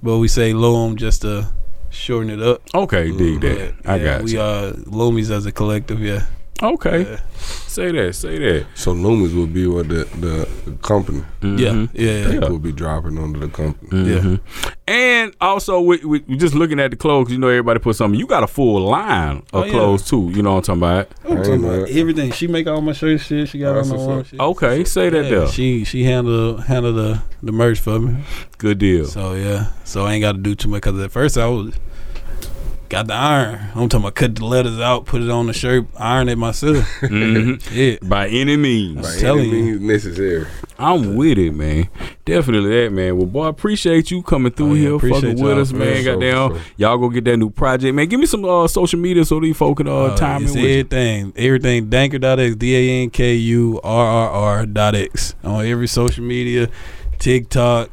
but 0.03 0.19
we 0.19 0.29
say 0.29 0.53
Loam 0.53 0.97
just 0.97 1.23
to 1.23 1.49
shorten 1.91 2.31
it 2.31 2.43
up. 2.43 2.63
Okay, 2.75 3.11
dig 3.11 3.41
that. 3.41 3.75
I 3.87 3.97
yeah, 3.97 4.05
got 4.05 4.23
we 4.23 4.33
you. 4.33 4.41
are 4.41 4.73
Loomiez 4.73 5.31
as 5.31 5.47
a 5.47 5.53
collective. 5.53 6.01
Yeah. 6.01 6.25
Okay. 6.62 7.03
Yeah. 7.03 7.21
Say 7.38 7.92
that. 7.92 8.14
Say 8.14 8.38
that. 8.38 8.66
So 8.75 8.92
Loomiez 8.92 9.35
will 9.35 9.47
be 9.47 9.66
what 9.68 9.88
the, 9.88 10.05
the, 10.18 10.49
the 10.71 10.77
company. 10.79 11.23
Yeah. 11.40 11.49
Mhm. 11.71 11.90
Yeah. 11.94 12.25
They 12.29 12.35
Yeah. 12.38 12.49
would 12.49 12.62
be 12.62 12.73
dropping 12.73 13.16
under 13.18 13.38
the 13.38 13.49
company. 13.49 13.88
Mhm. 13.90 14.40
And 14.88 15.35
also, 15.40 15.81
we, 15.81 15.99
we, 15.99 16.25
we 16.27 16.37
just 16.37 16.55
looking 16.55 16.81
at 16.81 16.90
the 16.90 16.97
clothes. 16.97 17.31
You 17.31 17.38
know, 17.38 17.49
everybody 17.49 17.79
put 17.79 17.94
something. 17.94 18.18
You 18.18 18.27
got 18.27 18.42
a 18.42 18.47
full 18.49 18.81
line 18.88 19.38
of 19.38 19.44
Oh, 19.53 19.64
yeah. 19.64 19.71
clothes 19.71 20.05
too. 20.09 20.33
You 20.35 20.42
know 20.42 20.55
what 20.55 20.68
I'm 20.68 20.81
talking 20.81 20.83
about? 20.83 21.09
I'm 21.31 21.37
talking 21.44 21.64
about 21.64 21.88
everything. 21.90 22.33
She 22.33 22.49
make 22.49 22.66
all 22.66 22.81
my 22.81 22.92
shirts. 22.92 23.25
Shit. 23.25 23.49
She 23.51 23.59
got 23.61 23.75
That's 23.75 23.90
all 23.90 24.09
my 24.09 24.16
what's 24.16 24.31
shit. 24.31 24.40
Okay, 24.40 24.85
say 24.85 25.11
that 25.11 25.25
Yeah, 25.25 25.31
there. 25.31 25.47
She 25.49 25.85
she 25.85 26.03
handle 26.05 26.57
handle 26.57 26.92
the 26.92 27.23
the 27.42 27.53
merch 27.53 27.79
for 27.79 28.01
me. 28.01 28.16
Good 28.57 28.79
deal. 28.79 29.05
So 29.07 29.35
yeah. 29.35 29.66
So 29.85 30.07
I 30.07 30.14
ain't 30.14 30.23
got 30.23 30.33
to 30.33 30.38
do 30.38 30.55
too 30.57 30.68
much 30.68 30.83
because 30.83 30.99
at 31.01 31.12
first 31.12 31.38
I 31.38 31.47
was 31.47 31.75
got 32.88 33.07
the 33.07 33.14
iron. 33.14 33.61
I'm 33.74 33.88
talking 33.88 34.05
about 34.05 34.14
cut 34.14 34.35
the 34.37 34.44
letters 34.44 34.79
out, 34.81 35.05
put 35.07 35.22
it 35.22 35.31
on 35.31 35.46
the 35.46 35.53
shirt, 35.53 35.87
iron 35.96 36.29
it 36.29 36.37
myself. 36.38 36.77
Mhm. 37.03 37.61
yeah. 37.72 37.98
By 38.09 38.29
any 38.29 38.57
means, 38.57 39.03
By 39.20 39.29
I'm 39.29 39.38
any 39.38 39.51
means 39.53 39.81
necessary. 39.81 40.46
I'm 40.79 41.16
with 41.16 41.38
it, 41.38 41.53
man. 41.53 41.88
Definitely 42.24 42.70
that, 42.85 42.92
man. 42.92 43.16
Well, 43.16 43.27
boy, 43.27 43.46
I 43.46 43.48
appreciate 43.48 44.11
you 44.11 44.22
coming 44.22 44.53
through 44.53 44.70
Oh, 44.70 44.74
yeah, 44.74 44.81
here, 44.90 44.98
fucking 44.98 45.31
with 45.31 45.38
y'all, 45.38 45.61
us, 45.61 45.72
man. 45.72 46.03
sure, 46.03 46.14
Goddamn, 46.14 46.51
sure. 46.51 46.61
y'all 46.77 46.98
go 46.98 47.09
get 47.09 47.24
that 47.24 47.37
new 47.37 47.51
project, 47.51 47.94
man. 47.94 48.07
Give 48.09 48.20
me 48.20 48.27
some 48.27 48.44
uh, 48.44 48.68
social 48.68 48.98
media 49.01 49.24
so 49.24 49.40
these 49.40 49.57
folk 49.57 49.79
can 49.79 49.88
uh, 49.88 49.92
Uh, 49.94 50.16
time 50.16 50.44
it's 50.44 50.55
in 50.55 50.62
with 50.62 50.70
you. 50.70 50.79
everything. 50.79 51.33
Everything. 51.37 51.87
Dankurrr.x, 51.90 52.57
D 52.57 52.77
A 52.77 53.03
N 53.05 53.11
K 53.11 53.35
U 53.35 53.81
R 53.83 54.07
R 54.07 54.31
R 54.31 54.66
dot 54.66 54.94
X. 54.94 55.35
On 55.42 55.64
every 55.66 55.88
social 55.88 56.22
media, 56.24 56.68
TikTok, 57.18 57.90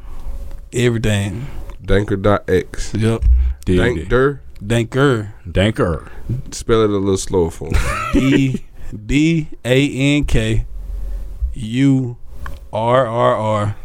everything. 0.73 1.47
Dankurrr.x. 1.84 2.93
Yep. 2.93 3.23
Dig 3.65 3.79
it. 3.79 4.10
Dankurrr. 4.10 4.39
Dankurrr. 4.65 5.32
Dankurrr. 5.47 6.10
Spell 6.54 6.82
it 6.84 6.89
a 6.89 6.93
little 6.93 7.17
slower 7.17 7.51
for 7.51 7.69
me. 7.69 7.78
D 8.13 8.63
D 9.06 9.47
A 9.63 10.15
N 10.17 10.25
K 10.25 10.65
U 11.54 12.17
R 12.73 13.06
R 13.08 13.36
R 13.36 13.75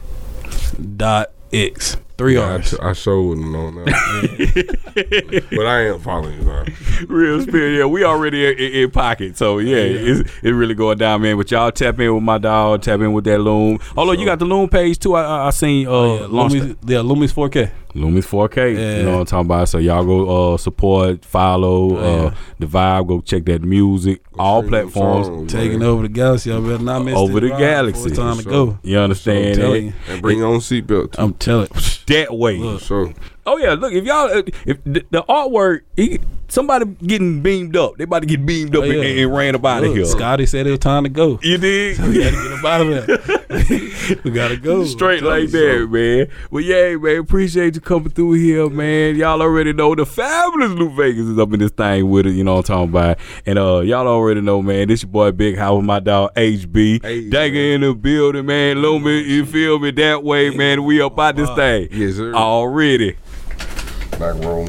dot 0.97 1.31
X. 1.53 1.97
Three 2.17 2.35
Yeah, 2.35 2.43
I, 2.43 2.53
R's. 2.53 2.69
sh- 2.69 2.75
I 2.83 2.93
sure 2.93 3.23
wouldn't 3.23 3.51
know 3.51 3.71
that. 3.83 5.49
but 5.57 5.67
I 5.67 5.87
am 5.87 6.01
following 6.01 6.39
you, 6.39 6.45
man. 6.47 6.75
Real 7.09 7.41
spirit, 7.41 7.79
yeah. 7.79 7.87
We 7.87 8.05
already 8.05 8.45
in, 8.47 8.59
in, 8.59 8.73
in 8.85 8.91
pocket, 8.91 9.39
so 9.39 9.57
yeah, 9.59 9.77
it's 9.79 10.21
it's 10.21 10.43
really 10.53 10.75
going 10.75 10.99
down, 10.99 11.23
man. 11.23 11.39
But 11.39 11.51
y'all 11.51 11.73
tap 11.73 11.99
in 11.99 12.15
with 12.15 12.23
my 12.23 12.37
dog, 12.37 12.83
tap 12.83 13.01
in 13.01 13.15
with 13.15 13.25
that 13.25 13.39
loom. 13.39 13.79
Although 13.97 14.13
you 14.13 14.27
got 14.27 14.39
the 14.39 14.45
loom 14.45 14.69
page 14.69 14.99
too, 14.99 15.15
I 15.15 15.23
I, 15.23 15.47
I 15.47 15.51
seen 15.51 15.87
uh 15.87 15.91
Oh, 15.91 16.21
yeah, 16.21 16.27
launched 16.27 16.57
Loomiez, 16.57 16.77
yeah, 16.91 16.99
Loomiez 16.99 17.33
4K. 17.33 17.71
Loomiez 17.95 18.25
4K. 18.27 18.77
Yeah. 18.77 18.97
You 18.99 19.03
know 19.05 19.13
what 19.13 19.21
I'm 19.21 19.27
talking 19.27 19.47
about? 19.47 19.69
So 19.69 19.79
y'all 19.79 20.05
go 20.05 20.55
uh, 20.55 20.57
support, 20.57 21.25
follow 21.25 21.97
Oh, 21.97 22.27
uh, 22.29 22.35
the 22.59 22.67
vibe. 22.67 23.09
Go 23.09 23.21
check 23.21 23.45
that 23.47 23.63
music. 23.63 24.23
All 24.39 24.63
platforms. 24.63 25.27
songs, 25.27 25.53
Taking 25.53 25.83
over 25.83 26.03
the 26.03 26.09
galaxy. 26.09 26.51
Y'all 26.51 26.63
better 26.63 26.83
not 26.83 27.05
miss 27.05 27.15
it. 27.15 27.19
Over 27.19 27.41
this 27.41 27.49
the 27.49 27.55
ride 27.55 27.59
galaxy. 27.61 28.09
it's 28.09 28.17
time 28.19 28.37
to 28.39 28.43
So- 28.43 28.51
go. 28.51 28.79
You 28.83 28.99
understand? 28.99 29.49
I'm 29.49 29.55
telling 29.57 29.87
that? 29.87 29.93
you. 30.09 30.13
And 30.13 30.23
bring 30.23 30.39
your 30.39 30.47
own 30.49 30.61
seatbelt, 30.61 31.13
too. 31.13 31.23
I'm 31.23 31.35
telling. 31.35 31.69
That 32.07 32.29
way. 32.37 32.59
Look. 32.59 32.81
So, 32.81 33.13
Oh 33.47 33.57
yeah, 33.57 33.75
look 33.75 33.93
if 33.93 34.05
y'all 34.05 34.29
if 34.67 34.85
the, 34.85 35.05
the 35.11 35.23
artwork, 35.25 35.81
he, 35.97 36.21
somebody 36.49 36.85
getting 37.07 37.41
beamed 37.43 37.77
up. 37.77 37.97
They 37.97 38.05
about 38.05 38.21
to 38.21 38.27
get 38.27 38.45
beamed 38.45 38.77
up 38.77 38.83
Oh, 38.83 38.87
yeah. 38.87 39.03
and, 39.03 39.19
and 39.21 39.35
ran 39.35 39.55
up 39.55 39.65
out 39.65 39.83
of 39.85 39.95
here. 39.95 40.05
Scotty 40.05 40.47
said 40.47 40.67
it 40.67 40.71
was 40.71 40.81
time 40.81 41.05
to 41.05 41.09
go. 41.11 41.39
You 41.43 41.57
dig? 41.59 41.99
We 42.11 42.19
gotta 42.23 42.37
get 42.37 42.53
up 42.53 42.65
out 42.65 42.81
of 42.83 43.07
there. 43.07 44.19
we 44.25 44.31
gotta 44.31 44.57
go. 44.57 44.85
Straight 44.85 45.23
like 45.23 45.49
that, 45.51 45.89
man. 45.91 46.29
Well, 46.51 46.63
yeah, 46.63 46.97
man. 46.97 47.19
Appreciate 47.19 47.75
you 47.77 47.81
coming 47.81 48.11
through 48.11 48.33
here, 48.35 48.69
man. 48.69 49.17
Y'all 49.17 49.41
already 49.41 49.73
know 49.73 49.95
the 49.95 50.05
fabulous 50.07 50.73
Lou 50.73 50.91
Vegas 50.91 51.27
is 51.27 51.39
up 51.39 51.53
in 51.53 51.61
this 51.61 51.71
thing 51.71 52.11
with 52.11 52.27
it. 52.27 52.33
You 52.33 52.45
know 52.45 52.57
what 52.57 52.71
I'm 52.71 52.89
talking 52.89 52.91
about. 52.91 53.19
And 53.47 53.59
uh, 53.59 53.81
y'all 53.81 54.07
already 54.07 54.41
know, 54.41 54.61
man. 54.61 54.89
This 54.89 55.03
your 55.03 55.11
boy 55.11 55.33
Big 55.33 55.57
House 55.57 55.77
with 55.77 55.87
my 55.87 56.01
dog 56.01 56.35
HB. 56.35 57.03
Hey, 57.03 57.31
Dankurrr 57.31 57.75
in 57.77 57.81
the 57.83 57.95
building, 57.95 58.47
man. 58.47 58.77
Loomiez, 58.79 59.27
you 59.27 59.47
feel 59.47 59.79
me? 59.79 59.93
That 59.93 60.23
way, 60.25 60.51
man. 60.51 60.85
We 60.85 61.01
up 61.01 61.19
out 61.19 61.37
this 61.37 61.51
thing 61.51 61.89
yes, 61.93 62.17
sir. 62.17 62.35
already. 62.35 63.17
Like 64.21 64.35
Rome 64.45 64.69